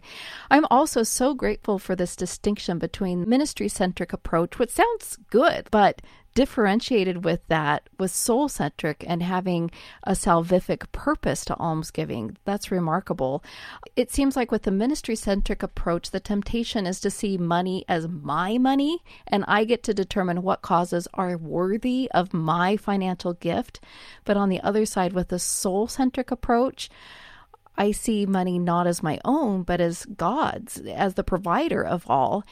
I'm 0.50 0.66
also 0.70 1.02
so 1.02 1.32
grateful 1.32 1.78
for 1.78 1.96
this 1.96 2.16
distinction 2.16 2.78
between 2.78 3.28
ministry 3.28 3.68
centric 3.68 4.12
approach, 4.12 4.58
which 4.58 4.70
sounds 4.70 5.16
good, 5.30 5.68
but 5.70 6.02
differentiated 6.36 7.24
with 7.24 7.40
that 7.48 7.88
was 7.98 8.12
soul 8.12 8.46
centric 8.46 9.02
and 9.08 9.22
having 9.22 9.70
a 10.02 10.12
salvific 10.12 10.92
purpose 10.92 11.46
to 11.46 11.56
almsgiving. 11.56 12.36
That's 12.44 12.70
remarkable. 12.70 13.42
It 13.96 14.12
seems 14.12 14.36
like 14.36 14.52
with 14.52 14.64
the 14.64 14.70
ministry 14.70 15.16
centric 15.16 15.62
approach, 15.62 16.10
the 16.10 16.20
temptation 16.20 16.86
is 16.86 17.00
to 17.00 17.10
see 17.10 17.38
money 17.38 17.86
as 17.88 18.06
my 18.06 18.58
money, 18.58 19.02
and 19.26 19.46
I 19.48 19.64
get 19.64 19.82
to 19.84 19.94
determine 19.94 20.42
what 20.42 20.60
causes 20.60 21.08
are 21.14 21.38
worthy 21.38 22.10
of 22.12 22.34
my 22.34 22.76
financial 22.76 23.32
gift. 23.32 23.80
But 24.26 24.36
on 24.36 24.50
the 24.50 24.60
other 24.60 24.84
side, 24.84 25.14
with 25.14 25.28
the 25.28 25.38
soul 25.38 25.88
centric 25.88 26.30
approach, 26.30 26.90
I 27.78 27.92
see 27.92 28.26
money 28.26 28.58
not 28.58 28.86
as 28.86 29.02
my 29.02 29.20
own, 29.24 29.62
but 29.62 29.80
as 29.80 30.04
God's, 30.06 30.78
as 30.78 31.14
the 31.14 31.24
provider 31.24 31.84
of 31.84 32.08
all. 32.08 32.44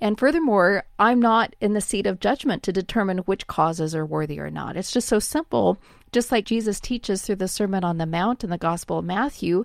And 0.00 0.18
furthermore, 0.18 0.84
I'm 0.98 1.20
not 1.20 1.54
in 1.60 1.74
the 1.74 1.80
seat 1.80 2.06
of 2.06 2.20
judgment 2.20 2.62
to 2.64 2.72
determine 2.72 3.18
which 3.18 3.46
causes 3.46 3.94
are 3.94 4.06
worthy 4.06 4.40
or 4.40 4.50
not. 4.50 4.76
It's 4.76 4.92
just 4.92 5.08
so 5.08 5.18
simple. 5.18 5.78
Just 6.10 6.32
like 6.32 6.44
Jesus 6.44 6.80
teaches 6.80 7.22
through 7.22 7.36
the 7.36 7.48
Sermon 7.48 7.84
on 7.84 7.98
the 7.98 8.06
Mount 8.06 8.44
in 8.44 8.50
the 8.50 8.58
Gospel 8.58 8.98
of 8.98 9.04
Matthew 9.04 9.64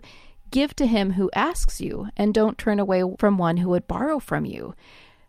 give 0.51 0.75
to 0.75 0.87
him 0.87 1.11
who 1.11 1.29
asks 1.33 1.81
you, 1.81 2.07
and 2.15 2.33
don't 2.33 2.57
turn 2.57 2.79
away 2.79 3.03
from 3.19 3.37
one 3.37 3.57
who 3.57 3.69
would 3.69 3.87
borrow 3.87 4.19
from 4.19 4.45
you. 4.45 4.73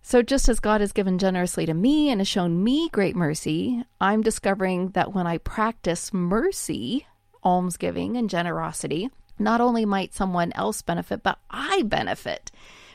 So, 0.02 0.22
just 0.22 0.48
as 0.48 0.60
God 0.60 0.80
has 0.80 0.92
given 0.92 1.18
generously 1.18 1.66
to 1.66 1.74
me 1.74 2.08
and 2.08 2.20
has 2.20 2.28
shown 2.28 2.62
me 2.62 2.88
great 2.88 3.16
mercy, 3.16 3.84
I'm 4.00 4.22
discovering 4.22 4.90
that 4.90 5.12
when 5.12 5.26
I 5.26 5.38
practice 5.38 6.14
mercy, 6.14 7.06
almsgiving, 7.44 8.16
and 8.16 8.30
generosity, 8.30 9.10
not 9.38 9.60
only 9.60 9.84
might 9.84 10.14
someone 10.14 10.52
else 10.52 10.82
benefit, 10.82 11.22
but 11.22 11.38
I 11.50 11.82
benefit. 11.82 12.50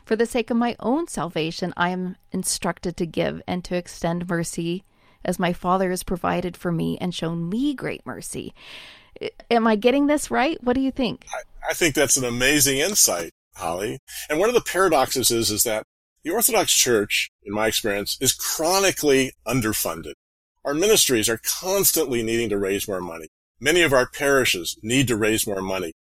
For 0.06 0.16
the 0.16 0.26
sake 0.26 0.50
of 0.50 0.58
my 0.58 0.76
own 0.80 1.08
salvation, 1.08 1.74
I 1.78 1.90
am 1.90 2.18
instructed 2.32 2.98
to 2.98 3.06
give 3.06 3.42
and 3.48 3.64
to 3.66 3.76
extend 3.76 4.30
mercy 4.30 4.84
as 5.24 5.40
my 5.40 5.54
Father 5.54 5.90
has 5.90 6.04
provided 6.04 6.58
for 6.58 6.72
me 6.72 6.98
and 7.00 7.16
shown 7.16 7.50
me 7.50 7.74
great 7.74 8.06
mercy. 8.06 8.54
Am 9.50 9.66
I 9.66 9.76
getting 9.76 10.08
this 10.08 10.30
right? 10.30 10.62
What 10.62 10.74
do 10.74 10.82
you 10.82 10.92
think? 10.92 11.26
I, 11.32 11.72
I 11.72 11.74
think 11.74 11.96
that's 11.96 12.18
an 12.18 12.26
amazing 12.26 12.80
insight, 12.80 13.32
Holly. 13.56 14.00
And 14.30 14.40
one 14.40 14.50
of 14.50 14.56
the 14.56 14.62
paradoxes 14.62 15.32
is, 15.32 15.50
is 15.50 15.64
that 15.64 15.84
the 16.24 16.32
Orthodox 16.32 16.74
Church, 16.74 17.30
in 17.44 17.54
my 17.54 17.68
experience, 17.68 18.18
is 18.20 18.34
chronically 18.34 19.32
underfunded. 19.48 20.14
Our 20.66 20.74
ministries 20.74 21.30
are 21.30 21.40
constantly 21.60 22.24
needing 22.24 22.50
to 22.50 22.58
raise 22.58 22.88
more 22.88 23.02
money. 23.02 23.28
Many 23.60 23.82
of 23.82 23.94
our 23.94 24.10
parishes 24.10 24.78
need 24.82 25.08
to 25.08 25.16
raise 25.16 25.48
more 25.48 25.62
money. 25.62 25.94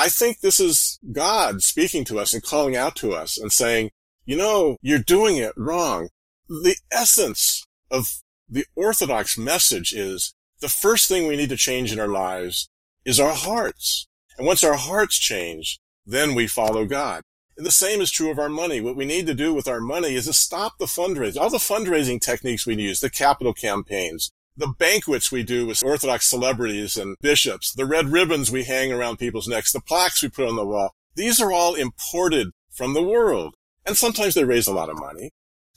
I 0.00 0.08
think 0.08 0.40
this 0.40 0.58
is 0.58 0.98
God 1.12 1.62
speaking 1.62 2.06
to 2.06 2.18
us 2.18 2.32
and 2.32 2.42
calling 2.42 2.74
out 2.74 2.96
to 2.96 3.12
us 3.12 3.36
and 3.36 3.52
saying, 3.52 3.90
you 4.24 4.34
know, 4.34 4.78
you're 4.80 4.98
doing 4.98 5.36
it 5.36 5.52
wrong. 5.58 6.08
The 6.48 6.76
essence 6.90 7.66
of 7.90 8.22
the 8.48 8.64
Orthodox 8.74 9.36
message 9.36 9.92
is 9.92 10.32
the 10.62 10.70
first 10.70 11.06
thing 11.06 11.26
we 11.26 11.36
need 11.36 11.50
to 11.50 11.56
change 11.56 11.92
in 11.92 12.00
our 12.00 12.08
lives 12.08 12.70
is 13.04 13.20
our 13.20 13.34
hearts. 13.34 14.08
And 14.38 14.46
once 14.46 14.64
our 14.64 14.76
hearts 14.76 15.18
change, 15.18 15.78
then 16.06 16.34
we 16.34 16.46
follow 16.46 16.86
God. 16.86 17.20
And 17.58 17.66
the 17.66 17.70
same 17.70 18.00
is 18.00 18.10
true 18.10 18.30
of 18.30 18.38
our 18.38 18.48
money. 18.48 18.80
What 18.80 18.96
we 18.96 19.04
need 19.04 19.26
to 19.26 19.34
do 19.34 19.52
with 19.52 19.68
our 19.68 19.82
money 19.82 20.14
is 20.14 20.24
to 20.24 20.32
stop 20.32 20.78
the 20.78 20.86
fundraising, 20.86 21.38
all 21.38 21.50
the 21.50 21.58
fundraising 21.58 22.22
techniques 22.22 22.66
we 22.66 22.74
use, 22.74 23.00
the 23.00 23.10
capital 23.10 23.52
campaigns, 23.52 24.32
the 24.60 24.68
banquets 24.78 25.32
we 25.32 25.42
do 25.42 25.66
with 25.66 25.82
Orthodox 25.82 26.28
celebrities 26.28 26.96
and 26.96 27.16
bishops, 27.20 27.72
the 27.72 27.86
red 27.86 28.08
ribbons 28.08 28.50
we 28.50 28.64
hang 28.64 28.92
around 28.92 29.18
people's 29.18 29.48
necks, 29.48 29.72
the 29.72 29.80
plaques 29.80 30.22
we 30.22 30.28
put 30.28 30.48
on 30.48 30.56
the 30.56 30.66
wall. 30.66 30.92
These 31.14 31.40
are 31.40 31.50
all 31.50 31.74
imported 31.74 32.50
from 32.70 32.94
the 32.94 33.02
world. 33.02 33.54
And 33.86 33.96
sometimes 33.96 34.34
they 34.34 34.44
raise 34.44 34.66
a 34.66 34.74
lot 34.74 34.90
of 34.90 34.98
money, 34.98 35.30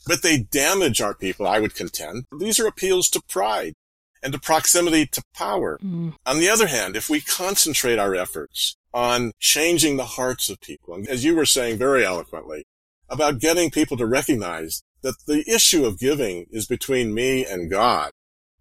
but 0.06 0.22
they 0.22 0.38
damage 0.38 1.00
our 1.00 1.14
people, 1.14 1.46
I 1.46 1.60
would 1.60 1.74
contend. 1.74 2.24
These 2.38 2.60
are 2.60 2.66
appeals 2.66 3.08
to 3.10 3.22
pride 3.28 3.72
and 4.22 4.32
to 4.34 4.38
proximity 4.38 5.06
to 5.06 5.22
power. 5.34 5.78
Mm. 5.82 6.14
On 6.26 6.38
the 6.38 6.50
other 6.50 6.66
hand, 6.66 6.94
if 6.94 7.08
we 7.08 7.20
concentrate 7.20 7.98
our 7.98 8.14
efforts 8.14 8.76
on 8.92 9.32
changing 9.38 9.96
the 9.96 10.04
hearts 10.04 10.50
of 10.50 10.60
people, 10.60 10.94
and 10.94 11.08
as 11.08 11.24
you 11.24 11.34
were 11.34 11.46
saying 11.46 11.78
very 11.78 12.04
eloquently, 12.04 12.64
about 13.08 13.40
getting 13.40 13.70
people 13.70 13.96
to 13.96 14.06
recognize 14.06 14.82
that 15.02 15.16
the 15.26 15.44
issue 15.46 15.84
of 15.84 15.98
giving 15.98 16.46
is 16.50 16.66
between 16.66 17.14
me 17.14 17.44
and 17.44 17.70
God, 17.70 18.10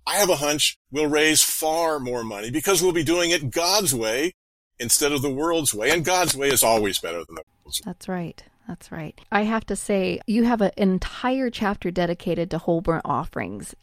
I 0.06 0.16
have 0.16 0.30
a 0.30 0.36
hunch 0.36 0.78
we'll 0.92 1.08
raise 1.08 1.42
far 1.42 2.00
more 2.00 2.24
money 2.24 2.52
because 2.52 2.82
we'll 2.82 2.92
be 2.92 3.04
doing 3.04 3.32
it 3.32 3.52
God's 3.52 3.96
way 3.96 4.34
instead 4.80 5.12
of 5.12 5.22
the 5.22 5.34
world's 5.34 5.74
way. 5.74 5.92
And 5.92 6.04
God's 6.04 6.36
way 6.36 6.50
is 6.50 6.64
always 6.64 7.00
better 7.00 7.24
than 7.26 7.36
the 7.36 7.44
world's 7.64 7.80
way. 7.80 7.84
That's 7.86 8.08
right. 8.08 8.44
That's 8.68 8.92
right. 8.92 9.20
I 9.32 9.44
have 9.44 9.66
to 9.68 9.76
say, 9.76 10.20
you 10.26 10.44
have 10.44 10.62
an 10.62 10.72
entire 10.78 11.50
chapter 11.50 11.92
dedicated 11.92 12.50
to 12.52 12.58
whole 12.58 12.82
burnt 12.82 13.04
offerings. 13.06 13.76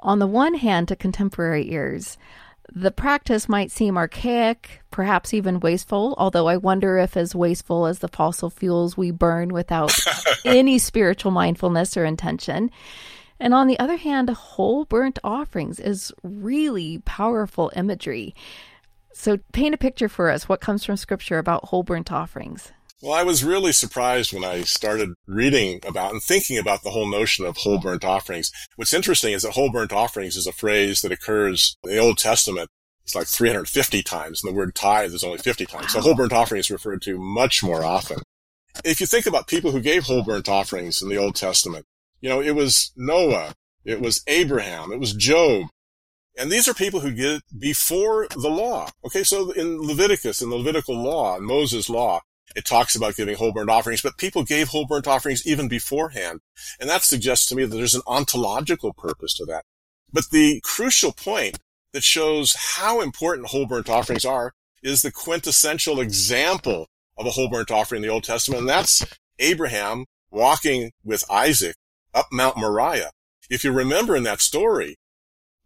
On 0.00 0.18
the 0.18 0.26
one 0.26 0.54
hand, 0.54 0.88
to 0.88 0.96
contemporary 0.96 1.72
ears, 1.72 2.16
the 2.72 2.90
practice 2.90 3.48
might 3.48 3.70
seem 3.70 3.96
archaic, 3.96 4.82
perhaps 4.90 5.34
even 5.34 5.60
wasteful, 5.60 6.14
although 6.16 6.48
I 6.48 6.56
wonder 6.56 6.98
if 6.98 7.16
as 7.16 7.34
wasteful 7.34 7.86
as 7.86 7.98
the 7.98 8.08
fossil 8.08 8.50
fuels 8.50 8.96
we 8.96 9.10
burn 9.10 9.52
without 9.52 9.92
any 10.44 10.78
spiritual 10.78 11.30
mindfulness 11.30 11.96
or 11.96 12.04
intention. 12.04 12.70
And 13.44 13.52
on 13.52 13.66
the 13.66 13.78
other 13.78 13.98
hand, 13.98 14.30
whole 14.30 14.86
burnt 14.86 15.18
offerings 15.22 15.78
is 15.78 16.10
really 16.22 17.02
powerful 17.04 17.70
imagery. 17.76 18.34
So 19.12 19.36
paint 19.52 19.74
a 19.74 19.78
picture 19.78 20.08
for 20.08 20.30
us 20.30 20.48
what 20.48 20.62
comes 20.62 20.82
from 20.82 20.96
scripture 20.96 21.36
about 21.36 21.66
whole 21.66 21.82
burnt 21.82 22.10
offerings. 22.10 22.72
Well, 23.02 23.12
I 23.12 23.22
was 23.22 23.44
really 23.44 23.72
surprised 23.72 24.32
when 24.32 24.44
I 24.44 24.62
started 24.62 25.10
reading 25.26 25.80
about 25.86 26.12
and 26.12 26.22
thinking 26.22 26.56
about 26.56 26.84
the 26.84 26.90
whole 26.90 27.06
notion 27.06 27.44
of 27.44 27.58
whole 27.58 27.78
burnt 27.78 28.02
offerings. 28.02 28.50
What's 28.76 28.94
interesting 28.94 29.34
is 29.34 29.42
that 29.42 29.52
whole 29.52 29.70
burnt 29.70 29.92
offerings 29.92 30.36
is 30.36 30.46
a 30.46 30.52
phrase 30.52 31.02
that 31.02 31.12
occurs 31.12 31.76
in 31.84 31.90
the 31.90 31.98
Old 31.98 32.16
Testament. 32.16 32.70
It's 33.02 33.14
like 33.14 33.26
350 33.26 34.02
times, 34.02 34.42
and 34.42 34.50
the 34.50 34.56
word 34.56 34.74
tithe 34.74 35.12
is 35.12 35.22
only 35.22 35.36
50 35.36 35.66
times. 35.66 35.94
Wow. 35.94 36.00
So 36.00 36.00
whole 36.00 36.14
burnt 36.14 36.32
offerings 36.32 36.66
is 36.66 36.70
referred 36.70 37.02
to 37.02 37.18
much 37.18 37.62
more 37.62 37.84
often. 37.84 38.22
If 38.86 39.02
you 39.02 39.06
think 39.06 39.26
about 39.26 39.48
people 39.48 39.70
who 39.70 39.82
gave 39.82 40.04
whole 40.04 40.24
burnt 40.24 40.48
offerings 40.48 41.02
in 41.02 41.10
the 41.10 41.18
Old 41.18 41.36
Testament, 41.36 41.84
you 42.24 42.30
know, 42.30 42.40
it 42.40 42.52
was 42.52 42.90
Noah, 42.96 43.52
it 43.84 44.00
was 44.00 44.22
Abraham, 44.26 44.90
it 44.90 44.98
was 44.98 45.12
Job. 45.12 45.66
And 46.38 46.50
these 46.50 46.66
are 46.66 46.72
people 46.72 47.00
who 47.00 47.12
get 47.12 47.42
before 47.56 48.28
the 48.28 48.48
law. 48.48 48.88
Okay, 49.04 49.22
so 49.22 49.50
in 49.50 49.86
Leviticus, 49.86 50.40
in 50.40 50.48
the 50.48 50.56
Levitical 50.56 50.96
law, 50.96 51.36
in 51.36 51.44
Moses' 51.44 51.90
law, 51.90 52.22
it 52.56 52.64
talks 52.64 52.96
about 52.96 53.16
giving 53.16 53.36
whole 53.36 53.52
burnt 53.52 53.68
offerings, 53.68 54.00
but 54.00 54.16
people 54.16 54.42
gave 54.42 54.68
whole 54.68 54.86
burnt 54.86 55.06
offerings 55.06 55.46
even 55.46 55.68
beforehand. 55.68 56.40
And 56.80 56.88
that 56.88 57.02
suggests 57.02 57.44
to 57.48 57.56
me 57.56 57.66
that 57.66 57.76
there's 57.76 57.94
an 57.94 58.00
ontological 58.06 58.94
purpose 58.94 59.34
to 59.34 59.44
that. 59.44 59.64
But 60.10 60.30
the 60.30 60.62
crucial 60.64 61.12
point 61.12 61.58
that 61.92 62.04
shows 62.04 62.56
how 62.76 63.02
important 63.02 63.48
whole 63.48 63.66
burnt 63.66 63.90
offerings 63.90 64.24
are 64.24 64.54
is 64.82 65.02
the 65.02 65.12
quintessential 65.12 66.00
example 66.00 66.88
of 67.18 67.26
a 67.26 67.32
whole 67.32 67.50
burnt 67.50 67.70
offering 67.70 68.02
in 68.02 68.08
the 68.08 68.14
Old 68.14 68.24
Testament. 68.24 68.60
And 68.60 68.68
that's 68.70 69.04
Abraham 69.38 70.06
walking 70.30 70.92
with 71.04 71.30
Isaac 71.30 71.76
up 72.14 72.28
Mount 72.32 72.56
Moriah. 72.56 73.10
If 73.50 73.64
you 73.64 73.72
remember 73.72 74.16
in 74.16 74.22
that 74.22 74.40
story, 74.40 74.96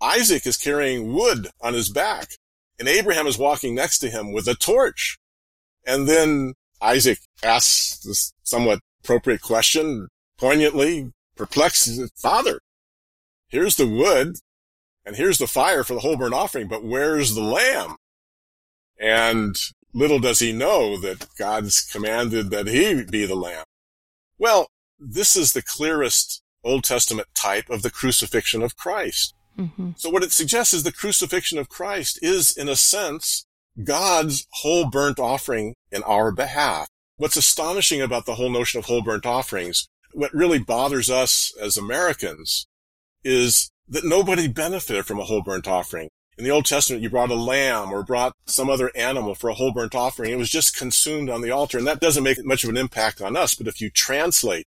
Isaac 0.01 0.47
is 0.47 0.57
carrying 0.57 1.13
wood 1.13 1.49
on 1.61 1.75
his 1.75 1.91
back 1.91 2.31
and 2.79 2.89
Abraham 2.89 3.27
is 3.27 3.39
walking 3.39 3.75
next 3.75 3.99
to 3.99 4.11
him 4.11 4.33
with 4.33 4.47
a 4.47 4.55
torch. 4.55 5.19
And 5.87 6.09
then 6.09 6.55
Isaac 6.81 7.19
asks 7.43 7.99
this 8.01 8.33
somewhat 8.43 8.81
appropriate 9.03 9.43
question, 9.43 10.09
poignantly 10.39 11.13
perplexed, 11.37 12.01
Father, 12.17 12.61
here's 13.49 13.77
the 13.77 13.89
wood 13.89 14.37
and 15.05 15.17
here's 15.17 15.39
the 15.39 15.47
fire 15.47 15.83
for 15.83 15.95
the 15.95 16.01
whole 16.01 16.17
burnt 16.17 16.35
offering, 16.35 16.69
but 16.69 16.85
where's 16.85 17.35
the 17.35 17.43
lamb? 17.43 17.97
And 19.01 19.57
little 19.93 20.19
does 20.19 20.39
he 20.39 20.53
know 20.53 20.99
that 20.99 21.27
God's 21.39 21.81
commanded 21.81 22.51
that 22.51 22.67
he 22.67 23.03
be 23.05 23.27
the 23.27 23.35
lamb. 23.35 23.65
Well, 24.39 24.69
this 24.99 25.37
is 25.37 25.53
the 25.53 25.63
clearest 25.63 26.43
Old 26.65 26.85
Testament 26.85 27.29
type 27.35 27.71
of 27.71 27.83
the 27.83 27.91
crucifixion 27.91 28.63
of 28.63 28.77
Christ. 28.77 29.35
Mm-hmm. 29.59 29.91
So 29.97 30.11
what 30.11 30.23
it 30.23 30.33
suggests 30.33 30.73
is 30.73 30.83
the 30.83 30.93
crucifixion 30.93 31.59
of 31.59 31.69
Christ 31.69 32.19
is, 32.23 32.57
in 32.57 32.69
a 32.69 32.77
sense, 32.77 33.45
God's 33.83 34.47
whole 34.51 34.89
burnt 34.89 35.19
offering 35.19 35.75
in 35.91 36.03
our 36.05 36.31
behalf. 36.31 36.89
What's 37.17 37.37
astonishing 37.37 38.01
about 38.01 38.27
the 38.27 38.37
whole 38.37 38.51
notion 38.51 38.79
of 38.79 38.87
whole 38.87 39.03
burnt 39.03 39.27
offerings, 39.27 39.89
what 40.13 40.35
really 40.35 40.59
bothers 40.59 41.11
us 41.11 41.53
as 41.61 41.77
Americans 41.77 42.67
is 43.25 43.71
that 43.89 44.05
nobody 44.05 44.47
benefited 44.47 45.07
from 45.07 45.19
a 45.19 45.25
whole 45.25 45.43
burnt 45.43 45.67
offering. 45.67 46.09
In 46.37 46.45
the 46.45 46.51
Old 46.51 46.67
Testament, 46.67 47.03
you 47.03 47.11
brought 47.11 47.31
a 47.31 47.35
lamb 47.35 47.93
or 47.93 48.05
brought 48.05 48.33
some 48.47 48.71
other 48.71 48.93
animal 48.95 49.35
for 49.35 49.51
a 49.51 49.55
whole 49.55 49.73
burnt 49.73 49.97
offering. 49.97 50.31
It 50.31 50.39
was 50.39 50.51
just 50.51 50.77
consumed 50.77 51.29
on 51.29 51.43
the 51.43 51.51
altar. 51.51 51.79
And 51.79 51.87
that 51.89 52.01
doesn't 52.01 52.23
make 52.23 52.45
much 52.45 52.63
of 52.63 52.71
an 52.71 52.77
impact 52.77 53.21
on 53.21 53.37
us. 53.37 53.57
But 53.57 53.67
if 53.67 53.81
you 53.81 53.91
translate 53.91 54.67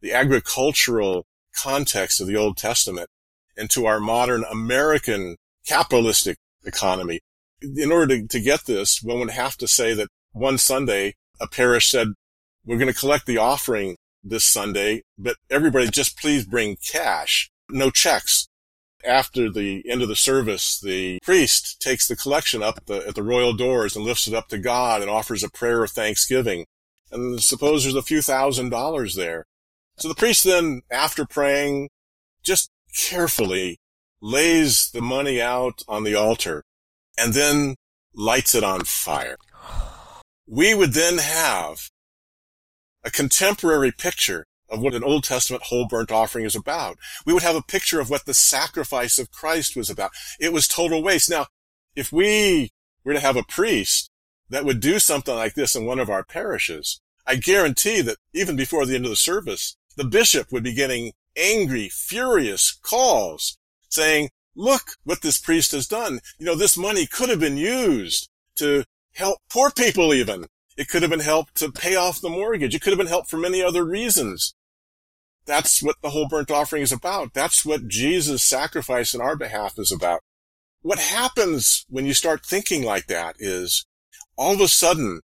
the 0.00 0.12
agricultural 0.12 1.26
context 1.62 2.20
of 2.20 2.26
the 2.26 2.36
Old 2.36 2.56
Testament 2.56 3.08
into 3.56 3.86
our 3.86 4.00
modern 4.00 4.44
American 4.50 5.36
capitalistic 5.66 6.36
economy, 6.64 7.20
in 7.60 7.90
order 7.90 8.18
to, 8.18 8.26
to 8.28 8.40
get 8.40 8.66
this, 8.66 9.02
one 9.02 9.18
would 9.18 9.30
have 9.30 9.56
to 9.56 9.66
say 9.66 9.94
that 9.94 10.08
one 10.32 10.58
Sunday, 10.58 11.14
a 11.40 11.48
parish 11.48 11.90
said, 11.90 12.08
we're 12.64 12.78
going 12.78 12.92
to 12.92 12.98
collect 12.98 13.26
the 13.26 13.38
offering 13.38 13.96
this 14.22 14.44
Sunday, 14.44 15.02
but 15.18 15.36
everybody 15.50 15.88
just 15.88 16.18
please 16.18 16.44
bring 16.44 16.76
cash, 16.76 17.50
no 17.70 17.90
checks 17.90 18.48
after 19.04 19.50
the 19.50 19.84
end 19.88 20.02
of 20.02 20.08
the 20.08 20.16
service, 20.16 20.78
the 20.80 21.18
priest 21.22 21.80
takes 21.80 22.08
the 22.08 22.16
collection 22.16 22.62
up 22.62 22.84
the, 22.86 23.06
at 23.06 23.14
the 23.14 23.22
royal 23.22 23.52
doors 23.52 23.94
and 23.94 24.04
lifts 24.04 24.26
it 24.26 24.34
up 24.34 24.48
to 24.48 24.58
God 24.58 25.00
and 25.00 25.10
offers 25.10 25.42
a 25.42 25.50
prayer 25.50 25.82
of 25.84 25.90
thanksgiving. 25.90 26.66
And 27.10 27.42
suppose 27.42 27.84
there's 27.84 27.94
a 27.94 28.02
few 28.02 28.22
thousand 28.22 28.70
dollars 28.70 29.14
there. 29.14 29.46
So 29.98 30.08
the 30.08 30.14
priest 30.14 30.44
then, 30.44 30.82
after 30.90 31.26
praying, 31.26 31.90
just 32.42 32.70
carefully 32.96 33.80
lays 34.20 34.90
the 34.90 35.00
money 35.00 35.40
out 35.40 35.82
on 35.88 36.04
the 36.04 36.14
altar 36.14 36.64
and 37.18 37.34
then 37.34 37.74
lights 38.14 38.54
it 38.54 38.62
on 38.62 38.84
fire. 38.84 39.36
We 40.46 40.72
would 40.72 40.92
then 40.92 41.18
have 41.18 41.90
a 43.04 43.10
contemporary 43.10 43.90
picture 43.90 44.46
of 44.68 44.80
what 44.80 44.94
an 44.94 45.02
Old 45.02 45.24
Testament 45.24 45.64
whole 45.64 45.86
burnt 45.88 46.12
offering 46.12 46.44
is 46.44 46.54
about. 46.54 46.98
We 47.26 47.32
would 47.32 47.42
have 47.42 47.56
a 47.56 47.62
picture 47.62 48.00
of 48.00 48.10
what 48.10 48.24
the 48.24 48.34
sacrifice 48.34 49.18
of 49.18 49.32
Christ 49.32 49.76
was 49.76 49.90
about. 49.90 50.10
It 50.38 50.52
was 50.52 50.68
total 50.68 51.02
waste. 51.02 51.30
Now, 51.30 51.46
if 51.96 52.12
we 52.12 52.70
were 53.02 53.14
to 53.14 53.20
have 53.20 53.36
a 53.36 53.42
priest 53.42 54.10
that 54.48 54.64
would 54.64 54.80
do 54.80 54.98
something 54.98 55.34
like 55.34 55.54
this 55.54 55.74
in 55.74 55.86
one 55.86 55.98
of 55.98 56.10
our 56.10 56.24
parishes, 56.24 57.00
I 57.26 57.36
guarantee 57.36 58.00
that 58.02 58.18
even 58.32 58.56
before 58.56 58.86
the 58.86 58.94
end 58.94 59.04
of 59.04 59.10
the 59.10 59.16
service, 59.16 59.76
the 59.98 60.04
bishop 60.04 60.52
would 60.52 60.62
be 60.62 60.72
getting 60.72 61.12
angry, 61.36 61.88
furious 61.88 62.72
calls 62.82 63.58
saying, 63.88 64.30
look 64.54 64.82
what 65.02 65.22
this 65.22 65.38
priest 65.38 65.72
has 65.72 65.88
done. 65.88 66.20
You 66.38 66.46
know, 66.46 66.54
this 66.54 66.78
money 66.78 67.04
could 67.04 67.28
have 67.28 67.40
been 67.40 67.56
used 67.56 68.30
to 68.56 68.84
help 69.14 69.38
poor 69.50 69.70
people 69.70 70.14
even. 70.14 70.46
It 70.76 70.88
could 70.88 71.02
have 71.02 71.10
been 71.10 71.18
helped 71.18 71.56
to 71.56 71.72
pay 71.72 71.96
off 71.96 72.20
the 72.20 72.30
mortgage. 72.30 72.76
It 72.76 72.80
could 72.80 72.92
have 72.92 72.98
been 72.98 73.08
helped 73.08 73.28
for 73.28 73.38
many 73.38 73.60
other 73.60 73.84
reasons. 73.84 74.54
That's 75.46 75.82
what 75.82 75.96
the 76.00 76.10
whole 76.10 76.28
burnt 76.28 76.52
offering 76.52 76.82
is 76.82 76.92
about. 76.92 77.34
That's 77.34 77.64
what 77.64 77.88
Jesus' 77.88 78.44
sacrifice 78.44 79.14
in 79.14 79.20
our 79.20 79.34
behalf 79.34 79.78
is 79.78 79.90
about. 79.90 80.20
What 80.82 81.00
happens 81.00 81.84
when 81.88 82.06
you 82.06 82.14
start 82.14 82.46
thinking 82.46 82.84
like 82.84 83.08
that 83.08 83.34
is 83.40 83.84
all 84.36 84.54
of 84.54 84.60
a 84.60 84.68
sudden 84.68 85.22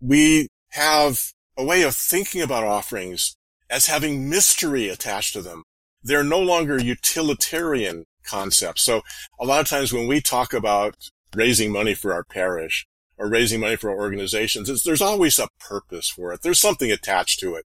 we 0.00 0.48
have 0.70 1.32
a 1.56 1.64
way 1.64 1.82
of 1.82 1.94
thinking 1.94 2.42
about 2.42 2.64
offerings 2.64 3.35
as 3.70 3.86
having 3.86 4.28
mystery 4.28 4.88
attached 4.88 5.32
to 5.34 5.42
them. 5.42 5.64
They're 6.02 6.24
no 6.24 6.40
longer 6.40 6.78
utilitarian 6.80 8.04
concepts. 8.24 8.82
So 8.82 9.02
a 9.40 9.44
lot 9.44 9.60
of 9.60 9.68
times 9.68 9.92
when 9.92 10.06
we 10.06 10.20
talk 10.20 10.52
about 10.52 10.94
raising 11.34 11.72
money 11.72 11.94
for 11.94 12.12
our 12.12 12.24
parish 12.24 12.86
or 13.18 13.28
raising 13.28 13.60
money 13.60 13.76
for 13.76 13.90
our 13.90 13.96
organizations, 13.96 14.84
there's 14.84 15.02
always 15.02 15.38
a 15.38 15.48
purpose 15.58 16.08
for 16.08 16.32
it. 16.32 16.42
There's 16.42 16.60
something 16.60 16.92
attached 16.92 17.40
to 17.40 17.54
it. 17.54 17.64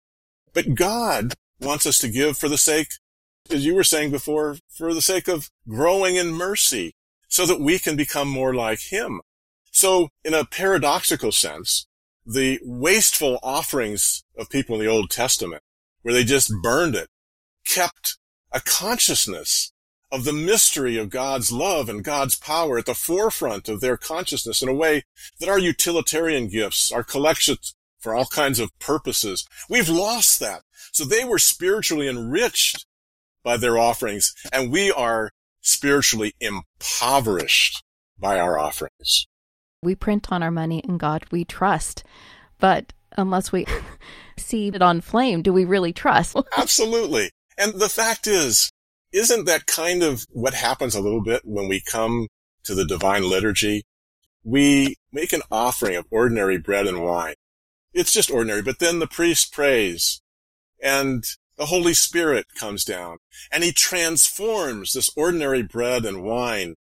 But 0.55 0.75
God 0.75 1.35
wants 1.61 1.87
us 1.87 1.99
to 1.99 2.09
give 2.09 2.37
for 2.37 2.49
the 2.49 2.59
sake, 2.59 2.89
as 3.51 3.65
you 3.65 3.75
were 3.75 3.85
saying 3.85 4.11
before, 4.11 4.57
for 4.69 4.95
the 4.95 5.03
sake 5.03 5.29
of 5.29 5.51
growing 5.69 6.17
in 6.17 6.33
mercy 6.33 6.95
so 7.29 7.47
that 7.47 7.61
we 7.61 7.79
can 7.79 7.97
become 7.97 8.29
more 8.29 8.55
like 8.55 8.81
him. 8.93 9.21
So 9.71 10.11
in 10.25 10.35
a 10.35 10.45
paradoxical 10.45 11.33
sense, 11.33 11.87
the 12.27 12.61
wasteful 12.63 13.39
offerings 13.43 14.23
of 14.37 14.51
people 14.51 14.77
in 14.77 14.83
the 14.83 14.91
Old 14.91 15.11
Testament, 15.11 15.63
where 16.03 16.15
they 16.15 16.25
just 16.25 16.53
burned 16.63 16.95
it, 16.95 17.09
kept 17.67 18.19
a 18.53 18.61
consciousness 18.61 19.73
of 20.11 20.25
the 20.25 20.33
mystery 20.33 20.99
of 20.99 21.09
God's 21.09 21.51
love 21.51 21.89
and 21.89 22.05
God's 22.05 22.37
power 22.37 22.79
at 22.79 22.87
the 22.87 22.95
forefront 22.95 23.69
of 23.69 23.81
their 23.81 23.97
consciousness 23.97 24.61
in 24.61 24.69
a 24.69 24.75
way 24.75 25.05
that 25.41 25.49
our 25.49 25.59
utilitarian 25.59 26.49
gifts, 26.49 26.93
our 26.93 27.03
collections 27.03 27.75
for 27.99 28.15
all 28.15 28.27
kinds 28.27 28.61
of 28.61 28.79
purposes, 28.79 29.47
we've 29.71 29.89
lost 29.89 30.39
that. 30.41 30.63
So 30.93 31.05
they 31.05 31.25
were 31.25 31.39
spiritually 31.39 32.09
enriched 32.09 32.85
by 33.43 33.57
their 33.57 33.79
offerings, 33.79 34.35
and 34.53 34.71
we 34.71 34.93
are 34.93 35.31
spiritually 35.63 36.35
impoverished 36.41 37.83
by 38.19 38.39
our 38.39 38.59
offerings. 38.59 39.27
We 39.83 39.95
print 39.95 40.31
on 40.31 40.43
our 40.43 40.51
money 40.51 40.83
and 40.87 41.01
God 41.01 41.25
we 41.31 41.45
trust, 41.45 42.05
but 42.59 42.93
unless 43.17 43.53
we 43.53 43.67
see 44.39 44.69
it 44.69 44.83
on 44.83 45.01
flame, 45.01 45.43
do 45.43 45.53
we 45.53 45.65
really 45.65 45.93
trust? 45.93 46.37
Absolutely. 46.57 47.31
And 47.59 47.75
the 47.75 47.89
fact 47.89 48.27
is, 48.27 48.71
isn't 49.13 49.45
that 49.45 49.67
kind 49.67 50.03
of 50.03 50.27
what 50.31 50.55
happens 50.55 50.95
a 50.95 51.01
little 51.01 51.23
bit 51.23 51.43
when 51.45 51.69
we 51.69 51.81
come 51.81 52.29
to 52.65 52.75
the 52.75 52.87
divine 52.87 53.29
liturgy? 53.29 53.83
We 54.45 54.97
make 55.13 55.33
an 55.33 55.43
offering 55.51 55.97
of 55.97 56.07
ordinary 56.11 56.59
bread 56.59 56.87
and 56.87 57.03
wine. 57.03 57.35
It's 57.93 58.13
just 58.13 58.31
ordinary, 58.31 58.63
but 58.63 58.79
then 58.79 58.99
the 58.99 59.07
priest 59.07 59.53
prays 59.53 60.23
and 60.83 61.25
the 61.57 61.67
Holy 61.67 61.95
Spirit 61.95 62.47
comes 62.59 62.85
down 62.85 63.19
and 63.53 63.63
he 63.63 63.73
transforms 63.73 64.95
this 64.95 65.11
ordinary 65.15 65.63
bread 65.63 66.05
and 66.05 66.25
wine 66.25 66.75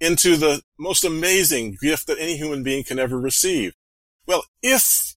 into 0.00 0.36
the 0.36 0.62
most 0.78 1.04
amazing 1.04 1.76
gift 1.80 2.06
that 2.06 2.18
any 2.18 2.36
human 2.36 2.62
being 2.62 2.84
can 2.84 2.98
ever 2.98 3.18
receive. 3.18 3.72
Well, 4.26 4.44
if 4.62 5.11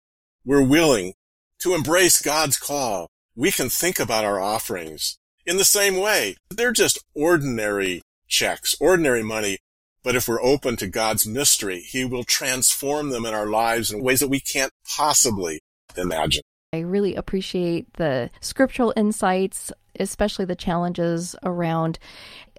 we're 0.44 0.62
willing 0.62 1.14
to 1.60 1.74
embrace 1.74 2.20
God's 2.20 2.58
call, 2.58 3.08
we 3.34 3.50
can 3.50 3.68
think 3.68 4.00
about 4.00 4.24
our 4.24 4.40
offerings 4.40 5.18
in 5.46 5.56
the 5.56 5.64
same 5.64 5.96
way. 5.96 6.36
They're 6.50 6.72
just 6.72 7.02
ordinary 7.14 8.02
checks, 8.28 8.74
ordinary 8.80 9.22
money. 9.22 9.58
But 10.02 10.16
if 10.16 10.26
we're 10.26 10.42
open 10.42 10.76
to 10.76 10.88
God's 10.88 11.26
mystery, 11.26 11.80
He 11.80 12.04
will 12.04 12.24
transform 12.24 13.10
them 13.10 13.24
in 13.24 13.34
our 13.34 13.46
lives 13.46 13.92
in 13.92 14.02
ways 14.02 14.20
that 14.20 14.28
we 14.28 14.40
can't 14.40 14.72
possibly 14.96 15.60
imagine. 15.96 16.42
I 16.72 16.80
really 16.80 17.14
appreciate 17.14 17.92
the 17.94 18.30
scriptural 18.40 18.92
insights, 18.96 19.70
especially 20.00 20.46
the 20.46 20.56
challenges 20.56 21.36
around 21.44 21.98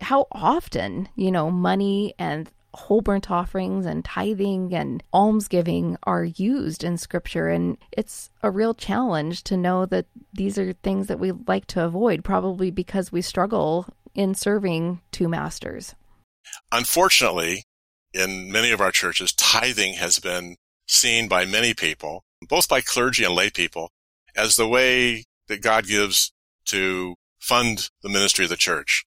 how 0.01 0.27
often, 0.31 1.09
you 1.15 1.31
know, 1.31 1.49
money 1.51 2.13
and 2.17 2.49
whole 2.73 3.01
burnt 3.01 3.29
offerings 3.29 3.85
and 3.85 4.03
tithing 4.03 4.73
and 4.73 5.03
almsgiving 5.13 5.97
are 6.03 6.23
used 6.23 6.83
in 6.83 6.97
scripture. 6.97 7.49
And 7.49 7.77
it's 7.91 8.29
a 8.41 8.51
real 8.51 8.73
challenge 8.73 9.43
to 9.43 9.57
know 9.57 9.85
that 9.85 10.05
these 10.33 10.57
are 10.57 10.73
things 10.73 11.07
that 11.07 11.19
we 11.19 11.31
like 11.31 11.65
to 11.67 11.85
avoid, 11.85 12.23
probably 12.23 12.71
because 12.71 13.11
we 13.11 13.21
struggle 13.21 13.87
in 14.15 14.35
serving 14.35 15.01
two 15.11 15.27
masters. 15.27 15.95
Unfortunately, 16.71 17.63
in 18.13 18.51
many 18.51 18.71
of 18.71 18.81
our 18.81 18.91
churches, 18.91 19.33
tithing 19.33 19.93
has 19.95 20.19
been 20.19 20.55
seen 20.87 21.27
by 21.27 21.45
many 21.45 21.73
people, 21.73 22.23
both 22.47 22.67
by 22.67 22.81
clergy 22.81 23.23
and 23.23 23.33
lay 23.33 23.49
people, 23.49 23.89
as 24.35 24.55
the 24.55 24.67
way 24.67 25.25
that 25.47 25.61
God 25.61 25.87
gives 25.87 26.31
to 26.65 27.15
fund 27.39 27.89
the 28.01 28.09
ministry 28.09 28.45
of 28.45 28.49
the 28.49 28.57
church. 28.57 29.05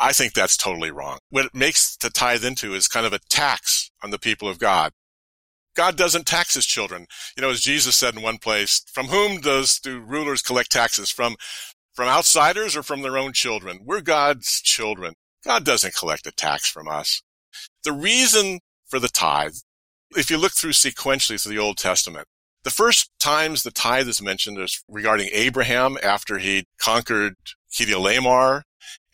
I 0.00 0.12
think 0.12 0.32
that's 0.32 0.56
totally 0.56 0.90
wrong. 0.90 1.18
What 1.30 1.46
it 1.46 1.54
makes 1.54 1.96
the 1.96 2.10
tithe 2.10 2.44
into 2.44 2.74
is 2.74 2.88
kind 2.88 3.06
of 3.06 3.12
a 3.12 3.18
tax 3.28 3.90
on 4.02 4.10
the 4.10 4.18
people 4.18 4.48
of 4.48 4.58
God. 4.58 4.92
God 5.74 5.96
doesn't 5.96 6.26
tax 6.26 6.54
his 6.54 6.66
children. 6.66 7.06
You 7.36 7.42
know, 7.42 7.50
as 7.50 7.60
Jesus 7.60 7.96
said 7.96 8.14
in 8.14 8.22
one 8.22 8.38
place, 8.38 8.82
from 8.92 9.06
whom 9.06 9.40
does 9.40 9.78
do 9.78 10.00
rulers 10.00 10.42
collect 10.42 10.72
taxes? 10.72 11.10
From 11.10 11.36
from 11.94 12.08
outsiders 12.08 12.76
or 12.76 12.82
from 12.84 13.02
their 13.02 13.18
own 13.18 13.32
children? 13.32 13.80
We're 13.84 14.00
God's 14.00 14.60
children. 14.60 15.14
God 15.44 15.64
doesn't 15.64 15.96
collect 15.96 16.26
a 16.26 16.32
tax 16.32 16.68
from 16.68 16.88
us. 16.88 17.22
The 17.82 17.92
reason 17.92 18.60
for 18.88 19.00
the 19.00 19.08
tithe, 19.08 19.54
if 20.16 20.30
you 20.30 20.38
look 20.38 20.52
through 20.52 20.72
sequentially 20.72 21.42
through 21.42 21.52
the 21.52 21.62
Old 21.62 21.76
Testament, 21.76 22.26
the 22.64 22.70
first 22.70 23.10
times 23.18 23.62
the 23.62 23.70
tithe 23.70 24.08
is 24.08 24.22
mentioned 24.22 24.58
is 24.58 24.82
regarding 24.88 25.30
Abraham 25.32 25.96
after 26.02 26.38
he 26.38 26.66
conquered 26.80 27.34
Chedorlaomer 27.72 28.62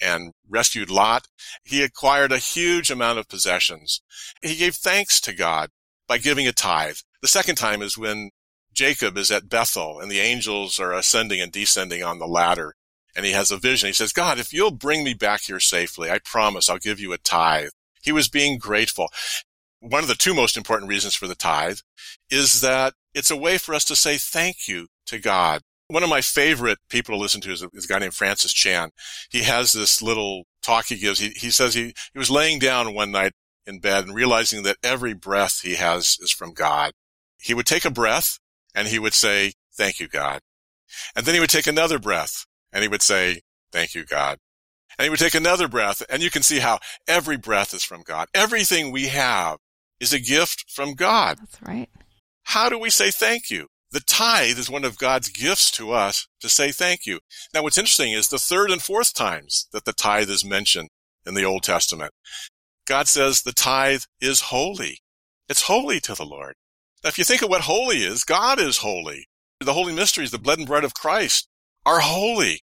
and 0.00 0.32
rescued 0.48 0.90
Lot. 0.90 1.26
He 1.64 1.82
acquired 1.82 2.32
a 2.32 2.38
huge 2.38 2.90
amount 2.90 3.18
of 3.18 3.28
possessions. 3.28 4.00
He 4.42 4.56
gave 4.56 4.74
thanks 4.74 5.20
to 5.22 5.34
God 5.34 5.70
by 6.06 6.18
giving 6.18 6.46
a 6.46 6.52
tithe. 6.52 6.96
The 7.22 7.28
second 7.28 7.56
time 7.56 7.82
is 7.82 7.98
when 7.98 8.30
Jacob 8.72 9.16
is 9.16 9.30
at 9.30 9.48
Bethel 9.48 10.00
and 10.00 10.10
the 10.10 10.20
angels 10.20 10.78
are 10.78 10.92
ascending 10.92 11.40
and 11.40 11.52
descending 11.52 12.02
on 12.02 12.18
the 12.18 12.26
ladder. 12.26 12.74
And 13.16 13.24
he 13.24 13.32
has 13.32 13.50
a 13.50 13.56
vision. 13.56 13.86
He 13.86 13.92
says, 13.92 14.12
God, 14.12 14.38
if 14.38 14.52
you'll 14.52 14.72
bring 14.72 15.04
me 15.04 15.14
back 15.14 15.42
here 15.42 15.60
safely, 15.60 16.10
I 16.10 16.18
promise 16.18 16.68
I'll 16.68 16.78
give 16.78 16.98
you 16.98 17.12
a 17.12 17.18
tithe. 17.18 17.70
He 18.02 18.12
was 18.12 18.28
being 18.28 18.58
grateful. 18.58 19.08
One 19.80 20.02
of 20.02 20.08
the 20.08 20.14
two 20.14 20.34
most 20.34 20.56
important 20.56 20.88
reasons 20.88 21.14
for 21.14 21.28
the 21.28 21.34
tithe 21.34 21.78
is 22.28 22.60
that 22.60 22.94
it's 23.14 23.30
a 23.30 23.36
way 23.36 23.56
for 23.56 23.74
us 23.74 23.84
to 23.86 23.96
say 23.96 24.18
thank 24.18 24.66
you 24.66 24.88
to 25.06 25.18
God. 25.18 25.62
One 25.88 26.02
of 26.02 26.08
my 26.08 26.22
favorite 26.22 26.78
people 26.88 27.14
to 27.14 27.20
listen 27.20 27.40
to 27.42 27.52
is 27.52 27.62
a, 27.62 27.68
is 27.74 27.84
a 27.84 27.88
guy 27.88 27.98
named 27.98 28.14
Francis 28.14 28.52
Chan. 28.52 28.90
He 29.30 29.42
has 29.42 29.72
this 29.72 30.00
little 30.00 30.44
talk 30.62 30.86
he 30.86 30.96
gives. 30.96 31.18
He, 31.18 31.30
he 31.30 31.50
says 31.50 31.74
he, 31.74 31.94
he 32.12 32.18
was 32.18 32.30
laying 32.30 32.58
down 32.58 32.94
one 32.94 33.10
night 33.10 33.32
in 33.66 33.80
bed 33.80 34.04
and 34.04 34.14
realizing 34.14 34.62
that 34.62 34.78
every 34.82 35.14
breath 35.14 35.60
he 35.60 35.74
has 35.74 36.16
is 36.20 36.30
from 36.30 36.52
God. 36.52 36.92
He 37.38 37.54
would 37.54 37.66
take 37.66 37.84
a 37.84 37.90
breath 37.90 38.38
and 38.74 38.88
he 38.88 38.98
would 38.98 39.14
say, 39.14 39.52
thank 39.76 40.00
you, 40.00 40.08
God. 40.08 40.40
And 41.14 41.26
then 41.26 41.34
he 41.34 41.40
would 41.40 41.50
take 41.50 41.66
another 41.66 41.98
breath 41.98 42.46
and 42.72 42.82
he 42.82 42.88
would 42.88 43.02
say, 43.02 43.40
thank 43.72 43.94
you, 43.94 44.04
God. 44.04 44.38
And 44.98 45.04
he 45.04 45.10
would 45.10 45.18
take 45.18 45.34
another 45.34 45.68
breath 45.68 46.02
and 46.08 46.22
you 46.22 46.30
can 46.30 46.42
see 46.42 46.60
how 46.60 46.78
every 47.06 47.36
breath 47.36 47.74
is 47.74 47.84
from 47.84 48.02
God. 48.02 48.28
Everything 48.34 48.90
we 48.90 49.08
have 49.08 49.58
is 50.00 50.12
a 50.12 50.20
gift 50.20 50.70
from 50.70 50.94
God. 50.94 51.38
That's 51.38 51.62
right. 51.62 51.88
How 52.44 52.68
do 52.68 52.78
we 52.78 52.90
say 52.90 53.10
thank 53.10 53.50
you? 53.50 53.68
The 53.94 54.00
tithe 54.00 54.58
is 54.58 54.68
one 54.68 54.84
of 54.84 54.98
God's 54.98 55.28
gifts 55.28 55.70
to 55.70 55.92
us 55.92 56.26
to 56.40 56.48
say 56.48 56.72
thank 56.72 57.06
you. 57.06 57.20
Now, 57.54 57.62
what's 57.62 57.78
interesting 57.78 58.10
is 58.10 58.26
the 58.26 58.40
third 58.40 58.72
and 58.72 58.82
fourth 58.82 59.14
times 59.14 59.68
that 59.72 59.84
the 59.84 59.92
tithe 59.92 60.28
is 60.30 60.44
mentioned 60.44 60.88
in 61.24 61.34
the 61.34 61.44
Old 61.44 61.62
Testament. 61.62 62.12
God 62.88 63.06
says 63.06 63.42
the 63.42 63.52
tithe 63.52 64.02
is 64.20 64.40
holy. 64.50 64.98
It's 65.48 65.68
holy 65.68 66.00
to 66.00 66.14
the 66.16 66.24
Lord. 66.24 66.56
Now, 67.04 67.10
if 67.10 67.18
you 67.18 67.24
think 67.24 67.42
of 67.42 67.50
what 67.50 67.60
holy 67.60 67.98
is, 67.98 68.24
God 68.24 68.58
is 68.58 68.78
holy. 68.78 69.28
The 69.60 69.74
holy 69.74 69.94
mysteries, 69.94 70.32
the 70.32 70.40
blood 70.40 70.58
and 70.58 70.66
bread 70.66 70.82
of 70.82 70.94
Christ 70.94 71.46
are 71.86 72.00
holy. 72.00 72.62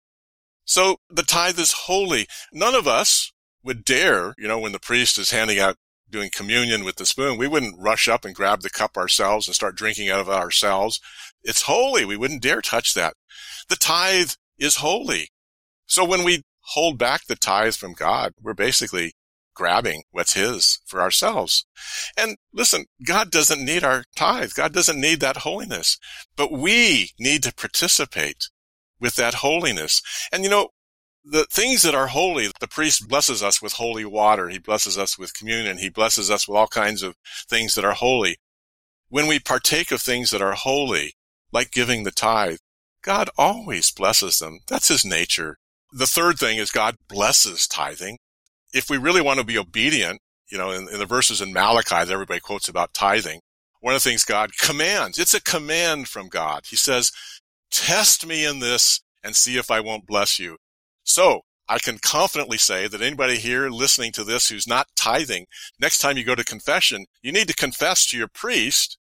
So 0.66 0.98
the 1.12 1.22
tithe 1.22 1.60
is 1.60 1.84
holy. 1.86 2.26
None 2.52 2.74
of 2.74 2.88
us 2.88 3.32
would 3.64 3.86
dare, 3.86 4.34
you 4.40 4.48
know, 4.48 4.58
when 4.58 4.72
the 4.72 4.80
priest 4.80 5.20
is 5.20 5.30
handing 5.30 5.60
out 5.60 5.76
doing 6.10 6.30
communion 6.34 6.84
with 6.84 6.96
the 6.96 7.06
spoon, 7.06 7.38
we 7.38 7.48
wouldn't 7.48 7.80
rush 7.80 8.08
up 8.08 8.26
and 8.26 8.36
grab 8.36 8.62
the 8.62 8.70
cup 8.70 8.98
ourselves 8.98 9.48
and 9.48 9.56
start 9.56 9.76
drinking 9.76 10.10
out 10.10 10.20
of 10.20 10.28
it 10.28 10.34
ourselves. 10.34 11.00
It's 11.44 11.64
holy. 11.64 12.06
We 12.06 12.18
wouldn't 12.18 12.42
dare 12.42 12.62
touch 12.62 12.94
that. 12.94 13.14
The 13.70 13.76
tithe 13.76 14.32
is 14.58 14.78
holy. 14.78 15.30
So 15.86 16.06
when 16.06 16.24
we 16.24 16.44
hold 16.62 16.98
back 16.98 17.26
the 17.26 17.36
tithe 17.36 17.76
from 17.76 17.94
God, 17.94 18.34
we're 18.42 18.54
basically 18.54 19.14
grabbing 19.60 20.04
what's 20.12 20.34
his 20.34 20.80
for 20.86 21.02
ourselves. 21.02 21.66
And 22.18 22.38
listen, 22.54 22.86
God 23.06 23.30
doesn't 23.30 23.64
need 23.64 23.84
our 23.84 24.06
tithe. 24.16 24.52
God 24.56 24.74
doesn't 24.74 25.02
need 25.02 25.20
that 25.20 25.38
holiness, 25.38 25.98
but 26.38 26.52
we 26.52 27.12
need 27.20 27.44
to 27.44 27.54
participate 27.54 28.50
with 29.00 29.16
that 29.16 29.36
holiness. 29.36 30.02
And 30.32 30.44
you 30.44 30.50
know, 30.50 30.70
the 31.24 31.46
things 31.52 31.84
that 31.84 31.96
are 31.96 32.08
holy, 32.08 32.50
the 32.60 32.68
priest 32.68 33.08
blesses 33.08 33.44
us 33.44 33.62
with 33.62 33.74
holy 33.74 34.06
water. 34.06 34.50
He 34.50 34.60
blesses 34.60 34.98
us 34.98 35.18
with 35.18 35.34
communion. 35.34 35.78
He 35.78 35.90
blesses 35.90 36.32
us 36.32 36.48
with 36.48 36.58
all 36.58 36.68
kinds 36.68 37.04
of 37.04 37.16
things 37.50 37.76
that 37.76 37.86
are 37.86 37.94
holy. 37.94 38.38
When 39.10 39.28
we 39.28 39.40
partake 39.40 39.92
of 39.92 40.02
things 40.02 40.32
that 40.32 40.42
are 40.42 40.54
holy, 40.54 41.14
like 41.52 41.72
giving 41.72 42.04
the 42.04 42.12
tithe, 42.12 42.58
God 43.02 43.30
always 43.38 43.92
blesses 43.92 44.40
them. 44.40 44.60
That's 44.68 44.88
his 44.88 45.06
nature. 45.06 45.58
The 45.92 46.06
third 46.06 46.38
thing 46.38 46.58
is 46.58 46.72
God 46.72 46.96
blesses 47.08 47.68
tithing. 47.68 48.20
If 48.74 48.90
we 48.90 48.98
really 48.98 49.22
want 49.22 49.40
to 49.40 49.46
be 49.46 49.58
obedient, 49.58 50.20
you 50.52 50.58
know, 50.58 50.72
in, 50.72 50.88
in 50.90 51.00
the 51.00 51.06
verses 51.06 51.42
in 51.42 51.54
Malachi 51.54 52.06
that 52.06 52.12
everybody 52.12 52.40
quotes 52.40 52.70
about 52.70 52.94
tithing, 52.94 53.42
one 53.82 53.96
of 53.96 54.04
the 54.04 54.10
things 54.10 54.24
God 54.24 54.52
commands, 54.58 55.18
it's 55.18 55.34
a 55.34 55.42
command 55.42 56.08
from 56.08 56.28
God. 56.28 56.64
He 56.70 56.76
says, 56.76 57.12
test 57.72 58.26
me 58.26 58.46
in 58.46 58.60
this 58.60 59.02
and 59.24 59.36
see 59.36 59.58
if 59.58 59.72
I 59.72 59.80
won't 59.80 60.06
bless 60.06 60.38
you. 60.40 60.58
So 61.10 61.42
I 61.68 61.80
can 61.80 61.98
confidently 61.98 62.60
say 62.60 62.88
that 62.88 63.02
anybody 63.02 63.38
here 63.38 63.68
listening 63.68 64.12
to 64.12 64.24
this 64.24 64.50
who's 64.50 64.68
not 64.68 64.90
tithing, 64.96 65.48
next 65.80 65.98
time 65.98 66.18
you 66.18 66.24
go 66.24 66.36
to 66.36 66.44
confession, 66.44 67.08
you 67.24 67.32
need 67.32 67.48
to 67.48 67.56
confess 67.56 68.06
to 68.08 68.18
your 68.18 68.28
priest 68.28 69.00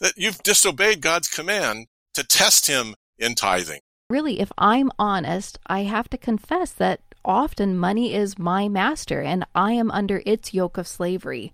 that 0.00 0.14
you've 0.16 0.42
disobeyed 0.42 1.02
God's 1.02 1.28
command 1.28 1.88
to 2.14 2.24
test 2.24 2.68
him 2.68 2.94
in 3.18 3.34
tithing. 3.34 3.80
Really, 4.08 4.40
if 4.40 4.50
I'm 4.56 4.90
honest, 4.98 5.58
I 5.66 5.82
have 5.82 6.08
to 6.08 6.16
confess 6.16 6.72
that 6.72 7.00
often 7.22 7.76
money 7.76 8.14
is 8.14 8.38
my 8.38 8.66
master 8.66 9.20
and 9.20 9.44
I 9.54 9.72
am 9.72 9.90
under 9.90 10.22
its 10.24 10.54
yoke 10.54 10.78
of 10.78 10.88
slavery 10.88 11.52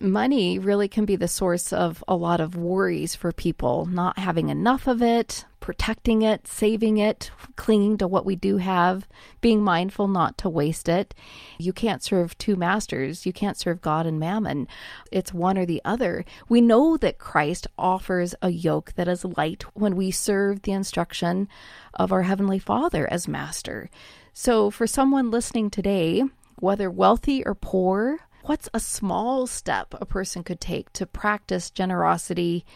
money 0.00 0.58
really 0.58 0.88
can 0.88 1.04
be 1.04 1.16
the 1.16 1.28
source 1.28 1.72
of 1.72 2.02
a 2.08 2.16
lot 2.16 2.40
of 2.40 2.56
worries 2.56 3.14
for 3.14 3.32
people, 3.32 3.86
not 3.86 4.18
having 4.18 4.48
enough 4.48 4.86
of 4.86 5.02
it, 5.02 5.44
protecting 5.60 6.22
it, 6.22 6.46
saving 6.46 6.98
it, 6.98 7.30
clinging 7.56 7.96
to 7.96 8.06
what 8.06 8.26
we 8.26 8.36
do 8.36 8.58
have, 8.58 9.08
being 9.40 9.62
mindful 9.62 10.06
not 10.06 10.36
to 10.36 10.48
waste 10.48 10.88
it. 10.88 11.14
You 11.58 11.72
can't 11.72 12.02
serve 12.02 12.36
two 12.36 12.54
masters. 12.54 13.24
You 13.24 13.32
can't 13.32 13.56
serve 13.56 13.80
God 13.80 14.04
and 14.04 14.20
mammon. 14.20 14.68
It's 15.10 15.32
one 15.32 15.56
or 15.56 15.64
the 15.64 15.80
other. 15.84 16.24
We 16.48 16.60
know 16.60 16.96
that 16.98 17.18
Christ 17.18 17.66
offers 17.78 18.34
a 18.42 18.50
yoke 18.50 18.92
that 18.96 19.08
is 19.08 19.24
light 19.24 19.64
when 19.72 19.96
we 19.96 20.10
serve 20.10 20.62
the 20.62 20.72
instruction 20.72 21.48
of 21.94 22.12
our 22.12 22.22
Heavenly 22.22 22.58
Father 22.58 23.10
as 23.10 23.26
master. 23.26 23.88
So, 24.34 24.70
for 24.70 24.86
someone 24.86 25.30
listening 25.30 25.70
today, 25.70 26.24
whether 26.56 26.90
wealthy 26.90 27.44
or 27.46 27.54
poor, 27.54 28.18
What's 28.46 28.68
a 28.74 28.80
small 28.80 29.46
step 29.46 29.94
a 29.98 30.04
person 30.04 30.44
could 30.44 30.60
take 30.60 30.92
to 30.92 31.06
practice 31.06 31.70
generosity 31.70 32.66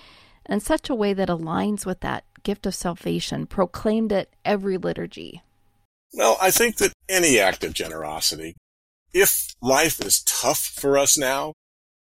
in 0.48 0.61
such 0.61 0.88
a 0.88 0.94
way 0.94 1.12
that 1.12 1.28
aligns 1.28 1.85
with 1.85 2.00
that 2.00 2.24
gift 2.42 2.64
of 2.64 2.74
salvation 2.74 3.46
proclaimed 3.46 4.11
at 4.11 4.31
every 4.46 4.78
liturgy? 4.78 5.42
Well, 6.14 6.38
I 6.40 6.52
think 6.52 6.78
that 6.78 6.94
any 7.07 7.38
act 7.38 7.64
of 7.64 7.74
generosity, 7.74 8.57
if 9.12 9.54
life 9.61 10.00
is 10.00 10.22
tough 10.22 10.59
for 10.59 10.96
us 10.96 11.18
now, 11.18 11.52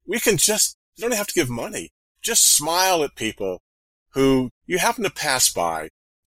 we 0.07 0.21
can 0.21 0.37
just, 0.37 0.77
you 0.97 1.09
don't 1.09 1.17
have 1.17 1.29
to 1.29 1.35
give 1.35 1.49
money. 1.49 1.89
Just 2.21 2.55
smile 2.55 3.03
at 3.03 3.17
people 3.17 3.63
who 4.11 4.51
you 4.67 4.77
happen 4.77 5.05
to 5.05 5.11
pass 5.11 5.51
by. 5.51 5.89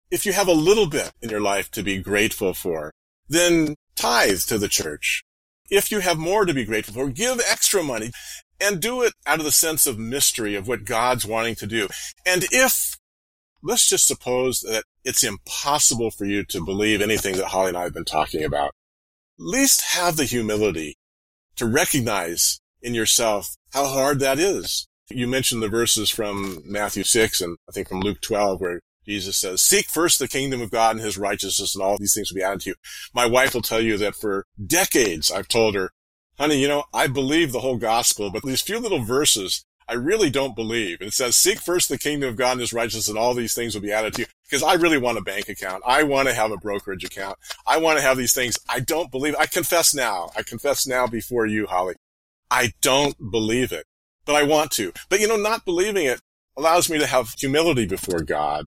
If 0.09 0.25
you 0.25 0.33
have 0.33 0.49
a 0.49 0.53
little 0.53 0.87
bit 0.87 1.13
in 1.21 1.29
your 1.29 1.39
life 1.39 1.71
to 1.71 1.81
be 1.81 1.99
grateful 1.99 2.53
for, 2.53 2.91
then 3.29 3.75
tithe 3.95 4.39
to 4.47 4.57
the 4.57 4.67
church. 4.67 5.23
If 5.71 5.89
you 5.89 6.01
have 6.01 6.17
more 6.17 6.45
to 6.45 6.53
be 6.53 6.65
grateful 6.65 6.93
for, 6.93 7.09
give 7.09 7.39
extra 7.49 7.81
money 7.81 8.11
and 8.59 8.81
do 8.81 9.01
it 9.01 9.13
out 9.25 9.39
of 9.39 9.45
the 9.45 9.51
sense 9.51 9.87
of 9.87 9.97
mystery 9.97 10.53
of 10.55 10.67
what 10.67 10.83
God's 10.83 11.25
wanting 11.25 11.55
to 11.55 11.65
do. 11.65 11.87
And 12.25 12.45
if, 12.51 12.97
let's 13.63 13.89
just 13.89 14.05
suppose 14.05 14.59
that 14.59 14.83
it's 15.05 15.23
impossible 15.23 16.11
for 16.11 16.25
you 16.25 16.43
to 16.43 16.63
believe 16.63 17.01
anything 17.01 17.37
that 17.37 17.47
Holly 17.47 17.69
and 17.69 17.77
I 17.77 17.83
have 17.83 17.93
been 17.93 18.05
talking 18.05 18.43
about, 18.43 18.67
at 19.39 19.45
least 19.45 19.95
have 19.95 20.17
the 20.17 20.25
humility 20.25 20.97
to 21.55 21.65
recognize 21.65 22.59
in 22.81 22.93
yourself 22.93 23.55
how 23.73 23.85
hard 23.85 24.19
that 24.19 24.39
is. 24.39 24.87
You 25.09 25.27
mentioned 25.27 25.63
the 25.63 25.69
verses 25.69 26.09
from 26.09 26.61
Matthew 26.65 27.03
6 27.03 27.41
and 27.41 27.57
I 27.67 27.71
think 27.71 27.87
from 27.87 28.01
Luke 28.01 28.21
12 28.21 28.59
where 28.59 28.81
Jesus 29.11 29.37
says, 29.37 29.61
seek 29.61 29.89
first 29.89 30.19
the 30.19 30.27
kingdom 30.27 30.61
of 30.61 30.71
God 30.71 30.95
and 30.95 31.05
his 31.05 31.17
righteousness 31.17 31.75
and 31.75 31.83
all 31.83 31.97
these 31.97 32.13
things 32.13 32.31
will 32.31 32.37
be 32.37 32.43
added 32.43 32.61
to 32.61 32.69
you. 32.71 32.75
My 33.13 33.25
wife 33.25 33.53
will 33.53 33.61
tell 33.61 33.81
you 33.81 33.97
that 33.97 34.15
for 34.15 34.45
decades 34.65 35.31
I've 35.31 35.47
told 35.47 35.75
her, 35.75 35.91
honey, 36.37 36.61
you 36.61 36.67
know, 36.67 36.85
I 36.93 37.07
believe 37.07 37.51
the 37.51 37.59
whole 37.59 37.77
gospel, 37.77 38.31
but 38.31 38.43
these 38.43 38.61
few 38.61 38.79
little 38.79 39.03
verses 39.03 39.65
I 39.91 39.95
really 39.95 40.29
don't 40.29 40.55
believe. 40.55 41.01
It 41.01 41.11
says, 41.11 41.35
seek 41.35 41.59
first 41.59 41.89
the 41.89 41.97
kingdom 41.97 42.29
of 42.29 42.37
God 42.37 42.53
and 42.53 42.61
his 42.61 42.71
righteousness 42.71 43.09
and 43.09 43.17
all 43.17 43.33
these 43.33 43.53
things 43.53 43.75
will 43.75 43.81
be 43.81 43.91
added 43.91 44.13
to 44.13 44.21
you. 44.21 44.27
Because 44.49 44.63
I 44.63 44.75
really 44.75 44.97
want 44.97 45.17
a 45.17 45.21
bank 45.21 45.49
account. 45.49 45.83
I 45.85 46.03
want 46.03 46.29
to 46.29 46.33
have 46.33 46.51
a 46.51 46.57
brokerage 46.57 47.03
account. 47.03 47.37
I 47.67 47.77
want 47.77 47.97
to 47.97 48.03
have 48.03 48.15
these 48.17 48.33
things. 48.33 48.57
I 48.69 48.79
don't 48.79 49.11
believe, 49.11 49.35
I 49.37 49.47
confess 49.47 49.93
now. 49.93 50.29
I 50.33 50.43
confess 50.43 50.87
now 50.87 51.07
before 51.07 51.45
you, 51.45 51.67
Holly. 51.67 51.95
I 52.49 52.71
don't 52.81 53.31
believe 53.31 53.73
it, 53.73 53.85
but 54.25 54.35
I 54.35 54.43
want 54.43 54.71
to. 54.71 54.93
But 55.09 55.19
you 55.19 55.27
know, 55.27 55.35
not 55.35 55.65
believing 55.65 56.05
it 56.05 56.21
allows 56.55 56.89
me 56.89 56.97
to 56.99 57.05
have 57.07 57.33
humility 57.37 57.85
before 57.85 58.21
God 58.21 58.65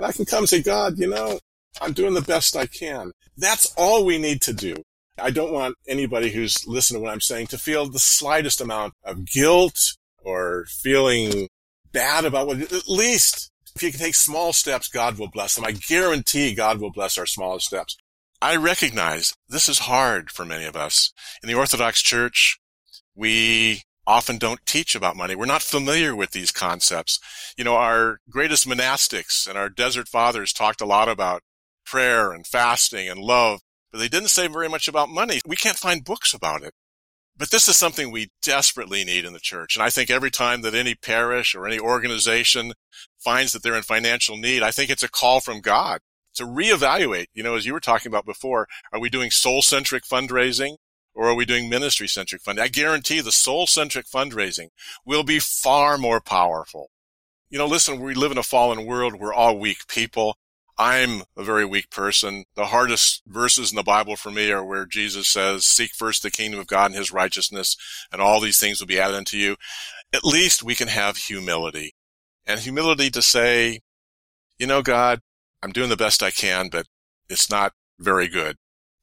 and 0.00 0.06
I 0.06 0.12
can 0.12 0.24
come 0.24 0.46
say, 0.46 0.62
God, 0.62 0.98
you 0.98 1.10
know, 1.10 1.38
I'm 1.78 1.92
doing 1.92 2.14
the 2.14 2.22
best 2.22 2.56
I 2.56 2.64
can. 2.64 3.12
That's 3.36 3.70
all 3.76 4.02
we 4.02 4.16
need 4.16 4.40
to 4.42 4.54
do. 4.54 4.76
I 5.18 5.28
don't 5.28 5.52
want 5.52 5.76
anybody 5.86 6.30
who's 6.30 6.66
listening 6.66 7.00
to 7.00 7.04
what 7.04 7.12
I'm 7.12 7.20
saying 7.20 7.48
to 7.48 7.58
feel 7.58 7.84
the 7.84 7.98
slightest 7.98 8.62
amount 8.62 8.94
of 9.04 9.26
guilt 9.26 9.78
or 10.24 10.64
feeling 10.70 11.48
bad 11.92 12.24
about 12.24 12.46
what, 12.46 12.62
at 12.72 12.88
least 12.88 13.50
if 13.76 13.82
you 13.82 13.90
can 13.90 14.00
take 14.00 14.14
small 14.14 14.54
steps, 14.54 14.88
God 14.88 15.18
will 15.18 15.28
bless 15.28 15.54
them. 15.54 15.66
I 15.66 15.72
guarantee 15.72 16.54
God 16.54 16.80
will 16.80 16.92
bless 16.92 17.18
our 17.18 17.26
smallest 17.26 17.66
steps. 17.66 17.98
I 18.40 18.56
recognize 18.56 19.34
this 19.50 19.68
is 19.68 19.80
hard 19.80 20.30
for 20.30 20.46
many 20.46 20.64
of 20.64 20.76
us. 20.76 21.12
In 21.42 21.48
the 21.50 21.56
Orthodox 21.56 22.00
Church, 22.00 22.58
we 23.14 23.82
often 24.10 24.38
don't 24.38 24.66
teach 24.66 24.94
about 24.94 25.16
money. 25.16 25.34
We're 25.34 25.46
not 25.46 25.62
familiar 25.62 26.14
with 26.16 26.32
these 26.32 26.50
concepts. 26.50 27.20
You 27.56 27.64
know, 27.64 27.76
our 27.76 28.18
greatest 28.28 28.68
monastics 28.68 29.46
and 29.48 29.56
our 29.56 29.68
desert 29.68 30.08
fathers 30.08 30.52
talked 30.52 30.80
a 30.80 30.86
lot 30.86 31.08
about 31.08 31.42
prayer 31.86 32.32
and 32.32 32.46
fasting 32.46 33.08
and 33.08 33.20
love, 33.20 33.60
but 33.92 33.98
they 33.98 34.08
didn't 34.08 34.28
say 34.28 34.48
very 34.48 34.68
much 34.68 34.88
about 34.88 35.08
money. 35.08 35.40
We 35.46 35.56
can't 35.56 35.78
find 35.78 36.04
books 36.04 36.34
about 36.34 36.62
it. 36.62 36.72
But 37.36 37.50
this 37.50 37.68
is 37.68 37.76
something 37.76 38.10
we 38.10 38.28
desperately 38.42 39.02
need 39.04 39.24
in 39.24 39.32
the 39.32 39.40
church. 39.40 39.76
And 39.76 39.82
I 39.82 39.88
think 39.88 40.10
every 40.10 40.30
time 40.30 40.60
that 40.62 40.74
any 40.74 40.94
parish 40.94 41.54
or 41.54 41.66
any 41.66 41.78
organization 41.78 42.74
finds 43.18 43.52
that 43.52 43.62
they're 43.62 43.76
in 43.76 43.82
financial 43.82 44.36
need, 44.36 44.62
I 44.62 44.72
think 44.72 44.90
it's 44.90 45.02
a 45.02 45.08
call 45.08 45.40
from 45.40 45.60
God 45.60 46.00
to 46.34 46.44
reevaluate. 46.44 47.26
You 47.32 47.42
know, 47.42 47.54
as 47.54 47.64
you 47.64 47.72
were 47.72 47.80
talking 47.80 48.10
about 48.10 48.26
before, 48.26 48.66
are 48.92 49.00
we 49.00 49.08
doing 49.08 49.30
soul 49.30 49.62
centric 49.62 50.04
fundraising? 50.04 50.76
Or 51.14 51.28
are 51.28 51.34
we 51.34 51.44
doing 51.44 51.68
ministry 51.68 52.08
centric 52.08 52.42
funding? 52.42 52.64
I 52.64 52.68
guarantee 52.68 53.20
the 53.20 53.32
soul 53.32 53.66
centric 53.66 54.06
fundraising 54.06 54.68
will 55.04 55.22
be 55.22 55.38
far 55.38 55.98
more 55.98 56.20
powerful. 56.20 56.90
You 57.48 57.58
know, 57.58 57.66
listen, 57.66 58.00
we 58.00 58.14
live 58.14 58.32
in 58.32 58.38
a 58.38 58.42
fallen 58.42 58.86
world. 58.86 59.14
We're 59.18 59.34
all 59.34 59.58
weak 59.58 59.86
people. 59.88 60.36
I'm 60.78 61.24
a 61.36 61.42
very 61.42 61.66
weak 61.66 61.90
person. 61.90 62.44
The 62.54 62.66
hardest 62.66 63.22
verses 63.26 63.70
in 63.70 63.76
the 63.76 63.82
Bible 63.82 64.16
for 64.16 64.30
me 64.30 64.50
are 64.50 64.64
where 64.64 64.86
Jesus 64.86 65.28
says, 65.28 65.66
seek 65.66 65.90
first 65.92 66.22
the 66.22 66.30
kingdom 66.30 66.58
of 66.58 66.68
God 66.68 66.86
and 66.86 66.94
his 66.94 67.12
righteousness, 67.12 67.76
and 68.10 68.22
all 68.22 68.40
these 68.40 68.58
things 68.58 68.80
will 68.80 68.86
be 68.86 68.98
added 68.98 69.16
unto 69.16 69.36
you. 69.36 69.56
At 70.12 70.24
least 70.24 70.62
we 70.62 70.74
can 70.74 70.88
have 70.88 71.16
humility 71.18 71.92
and 72.46 72.60
humility 72.60 73.10
to 73.10 73.20
say, 73.20 73.80
you 74.58 74.66
know, 74.66 74.80
God, 74.80 75.20
I'm 75.62 75.72
doing 75.72 75.90
the 75.90 75.96
best 75.96 76.22
I 76.22 76.30
can, 76.30 76.68
but 76.70 76.86
it's 77.28 77.50
not 77.50 77.72
very 77.98 78.28
good. 78.28 78.56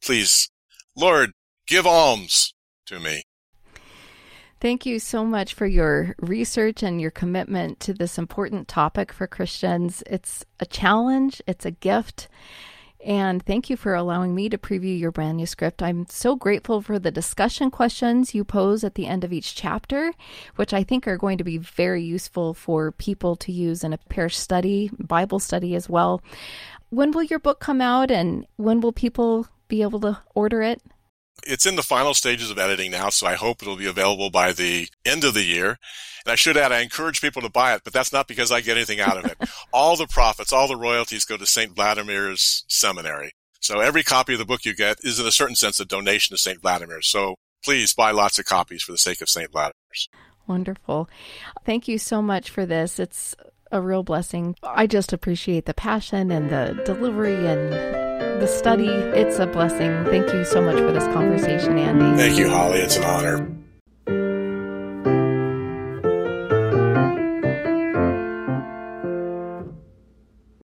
Please, 0.03 0.49
Lord, 0.95 1.33
give 1.67 1.85
alms 1.85 2.53
to 2.87 2.99
me. 2.99 3.21
Thank 4.59 4.87
you 4.87 4.97
so 4.97 5.23
much 5.23 5.53
for 5.53 5.67
your 5.67 6.15
research 6.19 6.81
and 6.81 6.99
your 6.99 7.11
commitment 7.11 7.79
to 7.81 7.93
this 7.93 8.17
important 8.17 8.67
topic 8.67 9.13
for 9.13 9.27
Christians. 9.27 10.01
It's 10.07 10.43
a 10.59 10.65
challenge, 10.65 11.43
it's 11.45 11.65
a 11.65 11.71
gift. 11.71 12.27
And 13.05 13.43
thank 13.43 13.69
you 13.69 13.77
for 13.77 13.93
allowing 13.93 14.33
me 14.33 14.49
to 14.49 14.57
preview 14.57 14.97
your 14.97 15.13
manuscript. 15.15 15.83
I'm 15.83 16.07
so 16.09 16.35
grateful 16.35 16.81
for 16.81 16.97
the 16.97 17.11
discussion 17.11 17.69
questions 17.69 18.33
you 18.33 18.43
pose 18.43 18.83
at 18.83 18.95
the 18.95 19.05
end 19.05 19.23
of 19.23 19.31
each 19.31 19.53
chapter, 19.53 20.11
which 20.55 20.73
I 20.73 20.83
think 20.83 21.07
are 21.07 21.17
going 21.17 21.37
to 21.37 21.43
be 21.43 21.59
very 21.59 22.03
useful 22.03 22.55
for 22.55 22.91
people 22.91 23.35
to 23.35 23.51
use 23.51 23.83
in 23.83 23.93
a 23.93 23.99
parish 24.09 24.37
study, 24.37 24.89
Bible 24.97 25.39
study 25.39 25.75
as 25.75 25.87
well. 25.87 26.23
When 26.89 27.11
will 27.11 27.23
your 27.23 27.39
book 27.39 27.59
come 27.59 27.81
out 27.81 28.09
and 28.09 28.47
when 28.55 28.81
will 28.81 28.93
people 28.93 29.47
be 29.67 29.83
able 29.83 29.99
to 29.99 30.17
order 30.33 30.63
it? 30.63 30.81
It's 31.45 31.65
in 31.65 31.75
the 31.75 31.83
final 31.83 32.13
stages 32.13 32.49
of 32.49 32.57
editing 32.57 32.91
now, 32.91 33.09
so 33.09 33.27
I 33.27 33.35
hope 33.35 33.61
it'll 33.61 33.77
be 33.77 33.85
available 33.85 34.29
by 34.29 34.53
the 34.53 34.87
end 35.05 35.23
of 35.23 35.33
the 35.33 35.43
year. 35.43 35.77
And 36.25 36.31
I 36.31 36.35
should 36.35 36.57
add, 36.57 36.71
I 36.71 36.79
encourage 36.79 37.21
people 37.21 37.41
to 37.41 37.49
buy 37.49 37.73
it, 37.75 37.81
but 37.83 37.93
that's 37.93 38.11
not 38.11 38.27
because 38.27 38.51
I 38.51 38.61
get 38.61 38.75
anything 38.75 38.99
out 38.99 39.17
of 39.17 39.25
it. 39.25 39.37
all 39.73 39.95
the 39.95 40.07
profits, 40.07 40.51
all 40.51 40.67
the 40.67 40.75
royalties 40.75 41.25
go 41.25 41.37
to 41.37 41.45
St. 41.45 41.73
Vladimir's 41.73 42.65
seminary. 42.67 43.31
So 43.61 43.79
every 43.79 44.03
copy 44.03 44.33
of 44.33 44.39
the 44.39 44.45
book 44.45 44.65
you 44.65 44.75
get 44.75 44.97
is 45.03 45.19
in 45.19 45.27
a 45.27 45.31
certain 45.31 45.55
sense 45.55 45.79
a 45.79 45.85
donation 45.85 46.35
to 46.35 46.41
St. 46.41 46.61
Vladimir. 46.61 47.01
So 47.01 47.35
please 47.63 47.93
buy 47.93 48.11
lots 48.11 48.39
of 48.39 48.45
copies 48.45 48.83
for 48.83 48.91
the 48.91 48.97
sake 48.97 49.21
of 49.21 49.29
St. 49.29 49.51
Vladimir's. 49.51 50.09
Wonderful. 50.47 51.09
Thank 51.65 51.87
you 51.87 51.97
so 51.97 52.21
much 52.21 52.49
for 52.49 52.65
this. 52.65 52.99
It's 52.99 53.35
a 53.71 53.81
real 53.81 54.03
blessing. 54.03 54.55
I 54.63 54.87
just 54.87 55.11
appreciate 55.11 55.65
the 55.65 55.73
passion 55.73 56.31
and 56.31 56.49
the 56.49 56.81
delivery 56.85 57.45
and 57.45 58.06
the 58.39 58.47
study. 58.47 58.87
It's 58.87 59.39
a 59.39 59.47
blessing. 59.47 60.05
Thank 60.05 60.33
you 60.33 60.45
so 60.45 60.61
much 60.61 60.77
for 60.77 60.91
this 60.91 61.05
conversation, 61.05 61.77
Andy. 61.77 62.17
Thank 62.17 62.37
you, 62.37 62.49
Holly. 62.49 62.79
It's 62.79 62.97
an 62.97 63.03
honor. 63.03 63.56